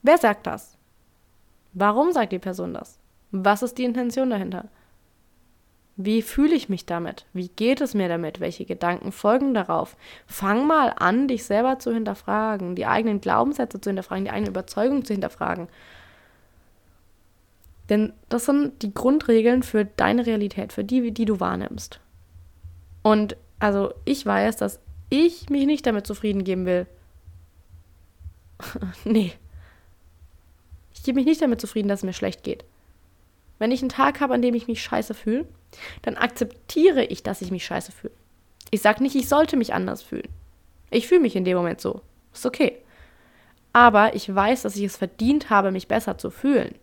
Wer 0.01 0.17
sagt 0.17 0.47
das? 0.47 0.77
Warum 1.73 2.11
sagt 2.11 2.31
die 2.31 2.39
Person 2.39 2.73
das? 2.73 2.99
Was 3.31 3.63
ist 3.63 3.77
die 3.77 3.85
Intention 3.85 4.29
dahinter? 4.29 4.69
Wie 5.95 6.21
fühle 6.21 6.55
ich 6.55 6.69
mich 6.69 6.85
damit? 6.85 7.25
Wie 7.33 7.49
geht 7.49 7.81
es 7.81 7.93
mir 7.93 8.09
damit? 8.09 8.39
Welche 8.39 8.65
Gedanken 8.65 9.11
folgen 9.11 9.53
darauf? 9.53 9.95
Fang 10.25 10.65
mal 10.65 10.93
an, 10.97 11.27
dich 11.27 11.43
selber 11.43 11.79
zu 11.79 11.93
hinterfragen, 11.93 12.75
die 12.75 12.85
eigenen 12.85 13.21
Glaubenssätze 13.21 13.79
zu 13.79 13.89
hinterfragen, 13.89 14.25
die 14.25 14.31
eigene 14.31 14.49
Überzeugung 14.49 15.05
zu 15.05 15.13
hinterfragen. 15.13 15.67
Denn 17.91 18.13
das 18.29 18.45
sind 18.45 18.81
die 18.83 18.93
Grundregeln 18.93 19.63
für 19.63 19.83
deine 19.83 20.25
Realität, 20.25 20.71
für 20.71 20.85
die, 20.85 21.11
die 21.11 21.25
du 21.25 21.41
wahrnimmst. 21.41 21.99
Und 23.03 23.35
also 23.59 23.93
ich 24.05 24.25
weiß, 24.25 24.55
dass 24.55 24.79
ich 25.09 25.49
mich 25.49 25.65
nicht 25.65 25.85
damit 25.85 26.07
zufrieden 26.07 26.45
geben 26.45 26.65
will. 26.65 26.87
nee. 29.03 29.33
Ich 30.93 31.03
gebe 31.03 31.17
mich 31.17 31.25
nicht 31.25 31.41
damit 31.41 31.59
zufrieden, 31.59 31.89
dass 31.89 31.99
es 31.99 32.05
mir 32.05 32.13
schlecht 32.13 32.43
geht. 32.43 32.63
Wenn 33.59 33.71
ich 33.71 33.81
einen 33.81 33.89
Tag 33.89 34.21
habe, 34.21 34.35
an 34.35 34.41
dem 34.41 34.55
ich 34.55 34.69
mich 34.69 34.81
scheiße 34.81 35.13
fühle, 35.13 35.45
dann 36.01 36.15
akzeptiere 36.15 37.03
ich, 37.03 37.23
dass 37.23 37.41
ich 37.41 37.51
mich 37.51 37.65
scheiße 37.65 37.91
fühle. 37.91 38.13
Ich 38.69 38.81
sage 38.81 39.03
nicht, 39.03 39.17
ich 39.17 39.27
sollte 39.27 39.57
mich 39.57 39.73
anders 39.73 40.01
fühlen. 40.01 40.29
Ich 40.91 41.09
fühle 41.09 41.21
mich 41.21 41.35
in 41.35 41.43
dem 41.43 41.57
Moment 41.57 41.81
so. 41.81 41.99
Ist 42.33 42.45
okay. 42.45 42.77
Aber 43.73 44.15
ich 44.15 44.33
weiß, 44.33 44.61
dass 44.61 44.77
ich 44.77 44.83
es 44.85 44.95
verdient 44.95 45.49
habe, 45.49 45.71
mich 45.71 45.89
besser 45.89 46.17
zu 46.17 46.29
fühlen. 46.29 46.75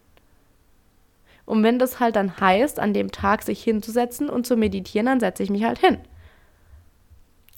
Und 1.48 1.62
wenn 1.62 1.78
das 1.78 1.98
halt 1.98 2.14
dann 2.14 2.38
heißt, 2.38 2.78
an 2.78 2.92
dem 2.92 3.10
Tag 3.10 3.42
sich 3.42 3.64
hinzusetzen 3.64 4.28
und 4.28 4.46
zu 4.46 4.54
meditieren, 4.54 5.06
dann 5.06 5.18
setze 5.18 5.42
ich 5.42 5.48
mich 5.48 5.64
halt 5.64 5.78
hin. 5.78 5.96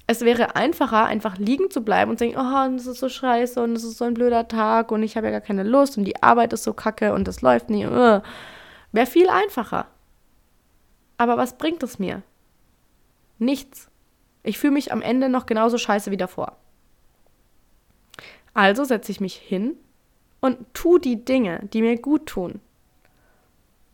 Es 0.06 0.20
wäre 0.20 0.54
einfacher, 0.54 1.06
einfach 1.06 1.38
liegen 1.38 1.72
zu 1.72 1.80
bleiben 1.80 2.12
und 2.12 2.18
zu 2.18 2.24
denken, 2.24 2.38
oh, 2.38 2.76
das 2.76 2.86
ist 2.86 3.00
so 3.00 3.08
scheiße 3.08 3.60
und 3.60 3.74
es 3.74 3.82
ist 3.82 3.98
so 3.98 4.04
ein 4.04 4.14
blöder 4.14 4.46
Tag 4.46 4.92
und 4.92 5.02
ich 5.02 5.16
habe 5.16 5.26
ja 5.26 5.32
gar 5.32 5.40
keine 5.40 5.64
Lust 5.64 5.98
und 5.98 6.04
die 6.04 6.22
Arbeit 6.22 6.52
ist 6.52 6.62
so 6.62 6.72
kacke 6.72 7.12
und 7.14 7.26
das 7.26 7.42
läuft 7.42 7.68
nie. 7.68 7.84
Uh. 7.84 8.20
Wäre 8.92 9.06
viel 9.06 9.28
einfacher. 9.28 9.88
Aber 11.18 11.36
was 11.36 11.58
bringt 11.58 11.82
es 11.82 11.98
mir? 11.98 12.22
Nichts. 13.40 13.88
Ich 14.44 14.58
fühle 14.58 14.74
mich 14.74 14.92
am 14.92 15.02
Ende 15.02 15.28
noch 15.28 15.46
genauso 15.46 15.78
scheiße 15.78 16.12
wie 16.12 16.16
davor. 16.16 16.58
Also 18.54 18.84
setze 18.84 19.10
ich 19.10 19.20
mich 19.20 19.34
hin 19.34 19.76
und 20.40 20.58
tu 20.74 20.98
die 20.98 21.24
Dinge, 21.24 21.68
die 21.72 21.82
mir 21.82 22.00
gut 22.00 22.26
tun. 22.26 22.60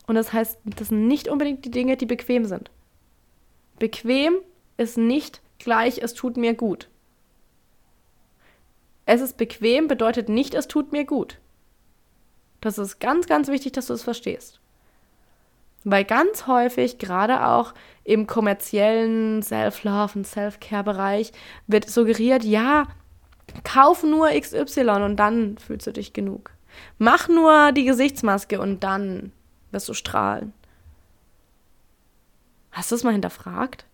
Und 0.07 0.15
das 0.15 0.33
heißt, 0.33 0.59
das 0.65 0.89
sind 0.89 1.09
nicht 1.09 1.29
unbedingt 1.29 1.65
die 1.65 1.71
Dinge, 1.71 1.97
die 1.97 2.07
bequem 2.07 2.45
sind. 2.45 2.71
Bequem 3.79 4.35
ist 4.77 4.97
nicht 4.97 5.43
gleich, 5.59 5.99
es 5.99 6.15
tut 6.15 6.37
mir 6.37 6.55
gut. 6.55 6.89
Es 9.05 9.21
ist 9.21 9.37
bequem 9.37 9.89
bedeutet 9.89 10.29
nicht, 10.29 10.55
es 10.55 10.69
tut 10.69 10.93
mir 10.93 11.05
gut. 11.05 11.39
Das 12.61 12.79
ist 12.79 12.99
ganz, 12.99 13.27
ganz 13.27 13.49
wichtig, 13.49 13.73
dass 13.73 13.87
du 13.87 13.95
es 13.95 14.03
verstehst. 14.03 14.61
Weil 15.85 16.05
ganz 16.05 16.49
häufig, 16.49 16.99
gerade 16.99 17.47
auch 17.47 17.73
im 18.03 18.27
kommerziellen 18.27 19.43
Self-Love 19.43 20.19
und 20.19 20.27
Self-Care-Bereich, 20.27 21.31
wird 21.69 21.89
suggeriert, 21.89 22.43
ja, 22.43 22.89
kauf 23.63 24.03
nur 24.03 24.29
XY 24.31 25.03
und 25.05 25.17
dann 25.17 25.59
fühlst 25.59 25.87
du 25.87 25.93
dich 25.93 26.13
genug. 26.13 26.51
Mach 26.99 27.29
nur 27.29 27.71
die 27.71 27.85
Gesichtsmaske 27.85 28.61
und 28.61 28.83
dann 28.83 29.33
wirst 29.77 29.89
du 29.89 29.95
strahlen. 29.95 30.53
Hast 32.73 32.91
du 32.91 32.97
es 32.97 33.05
mal 33.05 33.13
hinterfragt? 33.13 33.87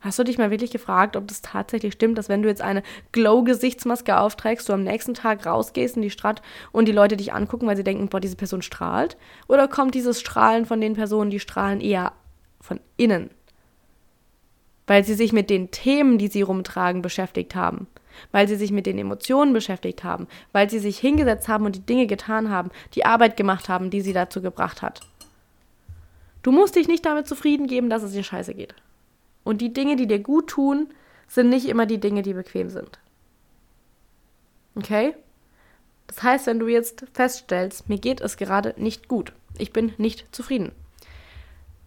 Hast 0.00 0.18
du 0.18 0.24
dich 0.24 0.36
mal 0.36 0.50
wirklich 0.50 0.70
gefragt, 0.70 1.16
ob 1.16 1.26
das 1.28 1.40
tatsächlich 1.40 1.94
stimmt, 1.94 2.18
dass 2.18 2.28
wenn 2.28 2.42
du 2.42 2.48
jetzt 2.48 2.60
eine 2.60 2.82
Glow-Gesichtsmaske 3.12 4.18
aufträgst, 4.18 4.68
du 4.68 4.74
am 4.74 4.82
nächsten 4.82 5.14
Tag 5.14 5.46
rausgehst 5.46 5.96
in 5.96 6.02
die 6.02 6.10
Stadt 6.10 6.42
und 6.72 6.86
die 6.86 6.92
Leute 6.92 7.16
dich 7.16 7.32
angucken, 7.32 7.66
weil 7.66 7.76
sie 7.76 7.84
denken, 7.84 8.08
boah, 8.08 8.20
diese 8.20 8.36
Person 8.36 8.60
strahlt? 8.60 9.16
Oder 9.48 9.66
kommt 9.66 9.94
dieses 9.94 10.20
Strahlen 10.20 10.66
von 10.66 10.82
den 10.82 10.92
Personen, 10.92 11.30
die 11.30 11.40
strahlen, 11.40 11.80
eher 11.80 12.12
von 12.60 12.80
innen? 12.98 13.30
Weil 14.86 15.04
sie 15.04 15.14
sich 15.14 15.32
mit 15.32 15.48
den 15.48 15.70
Themen, 15.70 16.18
die 16.18 16.28
sie 16.28 16.42
rumtragen, 16.42 17.00
beschäftigt 17.00 17.54
haben. 17.54 17.86
Weil 18.32 18.48
sie 18.48 18.56
sich 18.56 18.72
mit 18.72 18.86
den 18.86 18.98
Emotionen 18.98 19.52
beschäftigt 19.52 20.04
haben. 20.04 20.26
Weil 20.52 20.70
sie 20.70 20.78
sich 20.78 20.98
hingesetzt 20.98 21.48
haben 21.48 21.66
und 21.66 21.76
die 21.76 21.86
Dinge 21.86 22.06
getan 22.06 22.50
haben, 22.50 22.70
die 22.94 23.04
Arbeit 23.04 23.36
gemacht 23.36 23.68
haben, 23.68 23.90
die 23.90 24.00
sie 24.00 24.12
dazu 24.12 24.42
gebracht 24.42 24.82
hat. 24.82 25.00
Du 26.42 26.52
musst 26.52 26.76
dich 26.76 26.88
nicht 26.88 27.06
damit 27.06 27.26
zufrieden 27.26 27.66
geben, 27.66 27.88
dass 27.88 28.02
es 28.02 28.12
dir 28.12 28.22
scheiße 28.22 28.54
geht. 28.54 28.74
Und 29.44 29.60
die 29.60 29.72
Dinge, 29.72 29.96
die 29.96 30.06
dir 30.06 30.18
gut 30.18 30.48
tun, 30.48 30.88
sind 31.26 31.48
nicht 31.48 31.66
immer 31.66 31.86
die 31.86 32.00
Dinge, 32.00 32.22
die 32.22 32.34
bequem 32.34 32.68
sind. 32.70 32.98
Okay? 34.76 35.14
Das 36.06 36.22
heißt, 36.22 36.46
wenn 36.46 36.58
du 36.58 36.68
jetzt 36.68 37.06
feststellst, 37.12 37.88
mir 37.88 37.98
geht 37.98 38.20
es 38.20 38.36
gerade 38.36 38.74
nicht 38.76 39.08
gut, 39.08 39.32
ich 39.58 39.72
bin 39.72 39.94
nicht 39.96 40.26
zufrieden, 40.32 40.72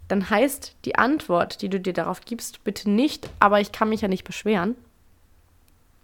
dann 0.08 0.30
heißt 0.30 0.76
die 0.86 0.96
Antwort, 0.96 1.62
die 1.62 1.70
du 1.70 1.80
dir 1.80 1.94
darauf 1.94 2.22
gibst, 2.22 2.63
bitte 2.63 2.90
nicht, 2.90 3.30
aber 3.40 3.60
ich 3.60 3.72
kann 3.72 3.90
mich 3.90 4.02
ja 4.02 4.08
nicht 4.08 4.24
beschweren. 4.24 4.76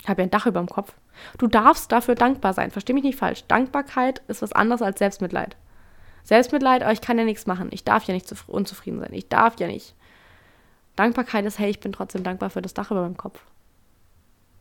Ich 0.03 0.09
habe 0.09 0.21
ja 0.21 0.27
ein 0.27 0.31
Dach 0.31 0.45
über 0.45 0.59
dem 0.59 0.67
Kopf. 0.67 0.93
Du 1.37 1.47
darfst 1.47 1.89
dafür 1.93 2.15
dankbar 2.15 2.51
sein. 2.53 2.71
Versteh 2.71 2.91
mich 2.91 3.05
nicht 3.05 3.17
falsch. 3.17 3.45
Dankbarkeit 3.47 4.21
ist 4.27 4.41
was 4.41 4.51
anderes 4.51 4.81
als 4.81 4.99
Selbstmitleid. 4.99 5.55
Selbstmitleid, 6.25 6.83
aber 6.83 6.91
ich 6.91 6.99
kann 6.99 7.17
ja 7.17 7.23
nichts 7.23 7.45
machen. 7.45 7.69
Ich 7.71 7.85
darf 7.85 8.03
ja 8.03 8.13
nicht 8.13 8.29
unzufrieden 8.47 8.99
sein. 8.99 9.13
Ich 9.13 9.29
darf 9.29 9.57
ja 9.61 9.67
nicht. 9.67 9.95
Dankbarkeit 10.97 11.45
ist, 11.45 11.57
hey, 11.57 11.69
ich 11.69 11.79
bin 11.79 11.93
trotzdem 11.93 12.23
dankbar 12.23 12.49
für 12.49 12.61
das 12.61 12.73
Dach 12.73 12.91
über 12.91 13.01
meinem 13.01 13.15
Kopf. 13.15 13.39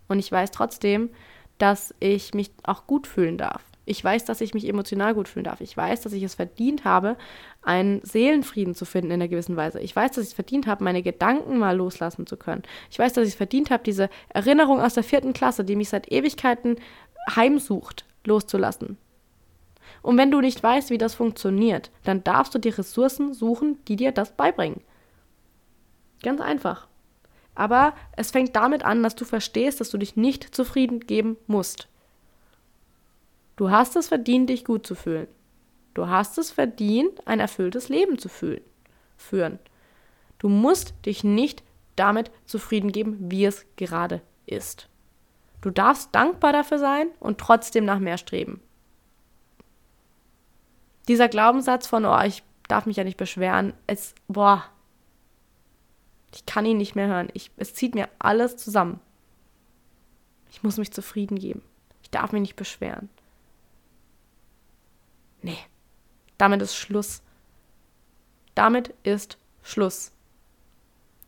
Und 0.06 0.20
ich 0.20 0.30
weiß 0.30 0.52
trotzdem, 0.52 1.10
dass 1.58 1.92
ich 1.98 2.34
mich 2.34 2.52
auch 2.62 2.86
gut 2.86 3.08
fühlen 3.08 3.36
darf. 3.36 3.64
Ich 3.84 4.02
weiß, 4.02 4.24
dass 4.24 4.40
ich 4.40 4.54
mich 4.54 4.68
emotional 4.68 5.12
gut 5.12 5.26
fühlen 5.26 5.44
darf. 5.44 5.60
Ich 5.60 5.76
weiß, 5.76 6.02
dass 6.02 6.12
ich 6.12 6.22
es 6.22 6.36
verdient 6.36 6.84
habe, 6.84 7.16
einen 7.62 8.00
Seelenfrieden 8.04 8.74
zu 8.74 8.84
finden 8.84 9.10
in 9.10 9.14
einer 9.14 9.28
gewissen 9.28 9.56
Weise. 9.56 9.80
Ich 9.80 9.94
weiß, 9.94 10.12
dass 10.12 10.24
ich 10.24 10.30
es 10.30 10.34
verdient 10.34 10.68
habe, 10.68 10.84
meine 10.84 11.02
Gedanken 11.02 11.58
mal 11.58 11.76
loslassen 11.76 12.26
zu 12.26 12.36
können. 12.36 12.62
Ich 12.90 12.98
weiß, 12.98 13.12
dass 13.12 13.24
ich 13.24 13.32
es 13.32 13.36
verdient 13.36 13.70
habe, 13.70 13.82
diese 13.82 14.08
Erinnerung 14.28 14.80
aus 14.80 14.94
der 14.94 15.02
vierten 15.02 15.32
Klasse, 15.32 15.64
die 15.64 15.74
mich 15.74 15.88
seit 15.88 16.12
Ewigkeiten 16.12 16.76
heimsucht, 17.34 18.04
loszulassen. 18.24 18.98
Und 20.00 20.16
wenn 20.16 20.30
du 20.30 20.40
nicht 20.40 20.62
weißt, 20.62 20.90
wie 20.90 20.98
das 20.98 21.14
funktioniert, 21.14 21.90
dann 22.04 22.22
darfst 22.24 22.54
du 22.54 22.58
die 22.58 22.68
Ressourcen 22.68 23.34
suchen, 23.34 23.78
die 23.86 23.96
dir 23.96 24.12
das 24.12 24.32
beibringen. 24.32 24.80
Ganz 26.22 26.40
einfach. 26.40 26.88
Aber 27.54 27.94
es 28.16 28.30
fängt 28.30 28.56
damit 28.56 28.84
an, 28.84 29.02
dass 29.02 29.16
du 29.16 29.24
verstehst, 29.24 29.80
dass 29.80 29.90
du 29.90 29.98
dich 29.98 30.16
nicht 30.16 30.54
zufrieden 30.54 31.00
geben 31.00 31.36
musst. 31.46 31.88
Du 33.56 33.70
hast 33.70 33.96
es 33.96 34.08
verdient, 34.08 34.50
dich 34.50 34.64
gut 34.64 34.86
zu 34.86 34.94
fühlen. 34.94 35.28
Du 35.94 36.08
hast 36.08 36.38
es 36.38 36.50
verdient, 36.50 37.26
ein 37.26 37.40
erfülltes 37.40 37.88
Leben 37.88 38.18
zu 38.18 38.28
fühlen, 38.28 38.62
führen. 39.16 39.58
Du 40.38 40.48
musst 40.48 40.94
dich 41.04 41.22
nicht 41.22 41.62
damit 41.96 42.30
zufrieden 42.46 42.92
geben, 42.92 43.30
wie 43.30 43.44
es 43.44 43.66
gerade 43.76 44.22
ist. 44.46 44.88
Du 45.60 45.70
darfst 45.70 46.14
dankbar 46.14 46.52
dafür 46.52 46.78
sein 46.78 47.08
und 47.20 47.38
trotzdem 47.38 47.84
nach 47.84 47.98
mehr 47.98 48.18
streben. 48.18 48.60
Dieser 51.08 51.28
Glaubenssatz 51.28 51.86
von, 51.86 52.04
oh, 52.04 52.20
ich 52.22 52.42
darf 52.68 52.86
mich 52.86 52.96
ja 52.96 53.04
nicht 53.04 53.16
beschweren, 53.16 53.74
ist, 53.86 54.14
boah, 54.28 54.64
ich 56.34 56.46
kann 56.46 56.64
ihn 56.64 56.78
nicht 56.78 56.94
mehr 56.94 57.08
hören. 57.08 57.28
Ich, 57.34 57.50
es 57.56 57.74
zieht 57.74 57.94
mir 57.94 58.08
alles 58.18 58.56
zusammen. 58.56 59.00
Ich 60.50 60.62
muss 60.62 60.78
mich 60.78 60.92
zufrieden 60.92 61.38
geben. 61.38 61.62
Ich 62.02 62.10
darf 62.10 62.32
mich 62.32 62.42
nicht 62.42 62.56
beschweren. 62.56 63.08
Nee, 65.42 65.58
damit 66.38 66.62
ist 66.62 66.74
Schluss. 66.74 67.22
Damit 68.54 68.94
ist 69.02 69.38
Schluss. 69.62 70.12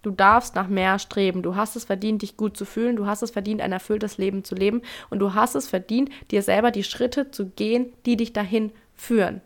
Du 0.03 0.11
darfst 0.11 0.55
nach 0.55 0.69
mehr 0.69 0.99
streben. 0.99 1.43
Du 1.43 1.57
hast 1.57 1.77
es 1.77 1.85
verdient, 1.85 2.21
dich 2.21 2.37
gut 2.37 2.57
zu 2.59 2.67
fühlen. 2.67 2.97
Du 2.97 3.07
hast 3.07 3.23
es 3.23 3.31
verdient, 3.31 3.63
ein 3.63 3.73
erfülltes 3.73 4.19
Leben 4.19 4.45
zu 4.45 4.55
leben. 4.55 4.83
Und 5.09 5.19
du 5.19 5.33
hast 5.33 5.55
es 5.55 5.67
verdient, 5.67 6.11
dir 6.31 6.43
selber 6.43 6.71
die 6.71 6.85
Schritte 6.85 7.31
zu 7.31 7.47
gehen, 7.47 7.93
die 8.05 8.17
dich 8.17 8.35
dahin 8.35 8.71
führen. 8.95 9.41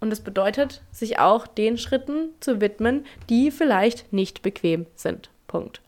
Und 0.00 0.12
es 0.12 0.20
bedeutet, 0.20 0.82
sich 0.90 1.20
auch 1.20 1.46
den 1.46 1.78
Schritten 1.78 2.30
zu 2.40 2.60
widmen, 2.60 3.06
die 3.30 3.52
vielleicht 3.52 4.12
nicht 4.12 4.42
bequem 4.42 4.86
sind. 4.96 5.30
Punkt. 5.46 5.80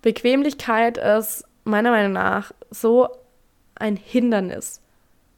Bequemlichkeit 0.00 0.96
ist 0.96 1.44
meiner 1.64 1.90
Meinung 1.90 2.12
nach 2.12 2.52
so 2.70 3.08
ein 3.74 3.96
Hindernis, 3.96 4.80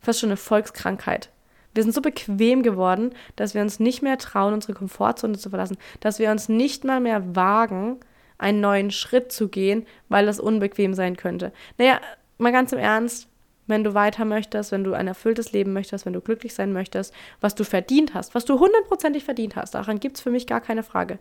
fast 0.01 0.21
schon 0.21 0.31
eine 0.31 0.37
Volkskrankheit. 0.37 1.31
Wir 1.75 1.83
sind 1.83 1.93
so 1.93 2.01
bequem 2.01 2.63
geworden, 2.63 3.15
dass 3.37 3.55
wir 3.55 3.63
uns 3.63 3.81
nicht 3.81 4.03
mehr 4.03 4.19
trauen, 4.19 4.55
unsere 4.55 4.75
Komfortzone 4.75 5.37
zu 5.37 5.51
verlassen, 5.51 5.77
dass 6.01 6.19
wir 6.19 6.31
uns 6.31 6.49
nicht 6.49 6.85
mal 6.85 7.01
mehr 7.01 7.35
wagen, 7.35 7.99
einen 8.39 8.61
neuen 8.61 8.91
Schritt 8.91 9.33
zu 9.33 9.49
gehen, 9.49 9.87
weil 10.09 10.27
das 10.27 10.39
unbequem 10.39 10.95
sein 10.95 11.17
könnte. 11.17 11.53
Naja, 11.79 12.01
mal 12.39 12.53
ganz 12.53 12.73
im 12.73 12.79
Ernst, 12.79 13.29
wenn 13.67 13.85
du 13.85 13.95
weiter 13.95 14.25
möchtest, 14.25 14.73
wenn 14.73 14.85
du 14.85 14.93
ein 14.93 15.09
erfülltes 15.09 15.53
Leben 15.53 15.73
möchtest, 15.73 16.05
wenn 16.05 16.13
du 16.13 16.21
glücklich 16.21 16.55
sein 16.55 16.73
möchtest, 16.73 17.15
was 17.41 17.55
du 17.55 17.65
verdient 17.65 18.15
hast, 18.15 18.35
was 18.35 18.45
du 18.45 18.59
hundertprozentig 18.59 19.25
verdient 19.25 19.57
hast, 19.57 19.75
daran 19.75 20.01
gibt 20.01 20.17
es 20.17 20.23
für 20.23 20.31
mich 20.31 20.47
gar 20.47 20.61
keine 20.61 20.83
Frage, 20.83 21.19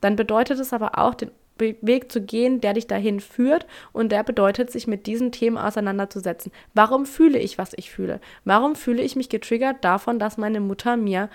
dann 0.00 0.16
bedeutet 0.16 0.58
es 0.60 0.72
aber 0.72 0.98
auch, 0.98 1.14
den 1.14 1.30
Weg 1.60 2.10
zu 2.12 2.20
gehen, 2.20 2.60
der 2.60 2.74
dich 2.74 2.86
dahin 2.86 3.20
führt 3.20 3.66
und 3.92 4.10
der 4.12 4.22
bedeutet, 4.22 4.70
sich 4.70 4.86
mit 4.86 5.06
diesen 5.06 5.32
Themen 5.32 5.58
auseinanderzusetzen. 5.58 6.52
Warum 6.74 7.06
fühle 7.06 7.38
ich, 7.38 7.58
was 7.58 7.72
ich 7.76 7.90
fühle? 7.90 8.20
Warum 8.44 8.74
fühle 8.76 9.02
ich 9.02 9.16
mich 9.16 9.28
getriggert 9.28 9.84
davon, 9.84 10.18
dass 10.18 10.36
meine 10.36 10.60
Mutter 10.60 10.96
mir 10.96 11.28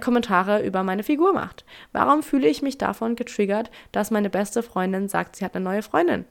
Kommentare 0.00 0.64
über 0.64 0.82
meine 0.82 1.02
Figur 1.02 1.32
macht? 1.32 1.64
Warum 1.92 2.22
fühle 2.22 2.48
ich 2.48 2.60
mich 2.60 2.76
davon 2.76 3.16
getriggert, 3.16 3.70
dass 3.92 4.10
meine 4.10 4.28
beste 4.28 4.62
Freundin 4.62 5.08
sagt, 5.08 5.36
sie 5.36 5.44
hat 5.44 5.56
eine 5.56 5.64
neue 5.64 5.82
Freundin? 5.82 6.26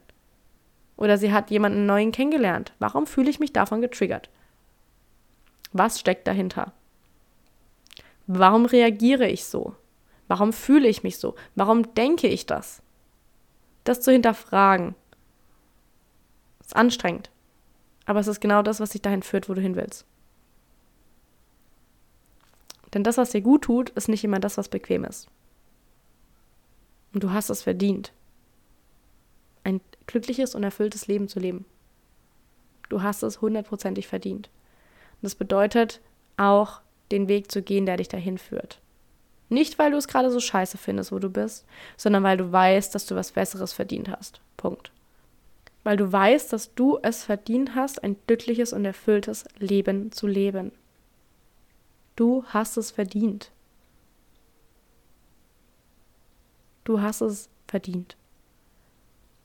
Oder 0.95 1.17
sie 1.17 1.31
hat 1.31 1.49
jemanden 1.49 1.85
neuen 1.85 2.11
kennengelernt? 2.11 2.73
Warum 2.79 3.07
fühle 3.07 3.29
ich 3.29 3.39
mich 3.39 3.53
davon 3.53 3.81
getriggert? 3.81 4.29
Was 5.73 5.99
steckt 5.99 6.27
dahinter? 6.27 6.73
Warum 8.27 8.65
reagiere 8.65 9.27
ich 9.27 9.45
so? 9.45 9.75
Warum 10.27 10.53
fühle 10.53 10.87
ich 10.87 11.03
mich 11.03 11.17
so? 11.17 11.35
Warum 11.55 11.93
denke 11.93 12.27
ich 12.27 12.45
das? 12.45 12.81
Das 13.87 14.01
zu 14.01 14.11
hinterfragen. 14.11 14.95
Ist 16.59 16.75
anstrengend. 16.75 17.31
Aber 18.05 18.19
es 18.19 18.27
ist 18.27 18.41
genau 18.41 18.61
das, 18.61 18.81
was 18.81 18.89
dich 18.89 19.01
dahin 19.01 19.23
führt, 19.23 19.47
wo 19.47 19.53
du 19.53 19.61
hin 19.61 19.77
willst. 19.77 20.05
Denn 22.93 23.05
das, 23.05 23.15
was 23.15 23.29
dir 23.29 23.39
gut 23.39 23.61
tut, 23.61 23.91
ist 23.91 24.09
nicht 24.09 24.25
immer 24.25 24.41
das, 24.41 24.57
was 24.57 24.67
bequem 24.67 25.05
ist. 25.05 25.29
Und 27.13 27.23
du 27.23 27.31
hast 27.31 27.49
es 27.49 27.63
verdient, 27.63 28.11
ein 29.63 29.79
glückliches 30.05 30.53
und 30.53 30.63
erfülltes 30.63 31.07
Leben 31.07 31.29
zu 31.29 31.39
leben. 31.39 31.63
Du 32.89 33.03
hast 33.03 33.23
es 33.23 33.39
hundertprozentig 33.39 34.05
verdient. 34.05 34.49
Und 35.13 35.23
das 35.23 35.35
bedeutet 35.35 36.01
auch, 36.35 36.81
den 37.11 37.29
Weg 37.29 37.49
zu 37.53 37.61
gehen, 37.61 37.85
der 37.85 37.95
dich 37.95 38.09
dahin 38.09 38.37
führt. 38.37 38.81
Nicht, 39.49 39.79
weil 39.79 39.91
du 39.91 39.97
es 39.97 40.07
gerade 40.07 40.29
so 40.29 40.39
scheiße 40.39 40.77
findest, 40.77 41.11
wo 41.11 41.19
du 41.19 41.29
bist, 41.29 41.65
sondern 41.95 42.23
weil 42.23 42.37
du 42.37 42.51
weißt, 42.51 42.93
dass 42.93 43.05
du 43.05 43.15
was 43.15 43.31
Besseres 43.31 43.73
verdient 43.73 44.09
hast. 44.09 44.41
Punkt. 44.57 44.91
Weil 45.83 45.95
du 45.95 46.11
weißt, 46.11 46.51
dass 46.51 46.73
du 46.75 46.99
es 47.01 47.23
verdient 47.23 47.73
hast, 47.75 48.03
ein 48.03 48.17
glückliches 48.27 48.73
und 48.73 48.83
erfülltes 48.83 49.45
Leben 49.57 50.11
zu 50.11 50.27
leben. 50.27 50.73
Du 52.17 52.43
hast 52.47 52.75
es 52.75 52.91
verdient. 52.91 53.51
Du 56.83 57.01
hast 57.01 57.21
es 57.21 57.49
verdient. 57.67 58.17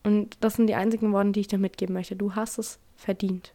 Und 0.02 0.36
das 0.40 0.54
sind 0.54 0.66
die 0.66 0.74
einzigen 0.74 1.12
Worte, 1.12 1.32
die 1.32 1.40
ich 1.40 1.48
dir 1.48 1.58
mitgeben 1.58 1.92
möchte. 1.92 2.16
Du 2.16 2.34
hast 2.34 2.58
es 2.58 2.78
verdient. 2.96 3.52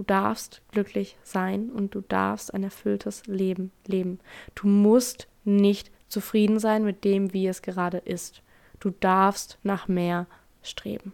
Du 0.00 0.04
darfst 0.04 0.62
glücklich 0.72 1.18
sein 1.24 1.68
und 1.68 1.94
du 1.94 2.00
darfst 2.00 2.54
ein 2.54 2.64
erfülltes 2.64 3.26
Leben 3.26 3.70
leben. 3.86 4.18
Du 4.54 4.66
musst 4.66 5.28
nicht 5.44 5.90
zufrieden 6.08 6.58
sein 6.58 6.84
mit 6.84 7.04
dem, 7.04 7.34
wie 7.34 7.46
es 7.46 7.60
gerade 7.60 7.98
ist. 7.98 8.40
Du 8.78 8.88
darfst 8.88 9.58
nach 9.62 9.88
mehr 9.88 10.26
streben. 10.62 11.12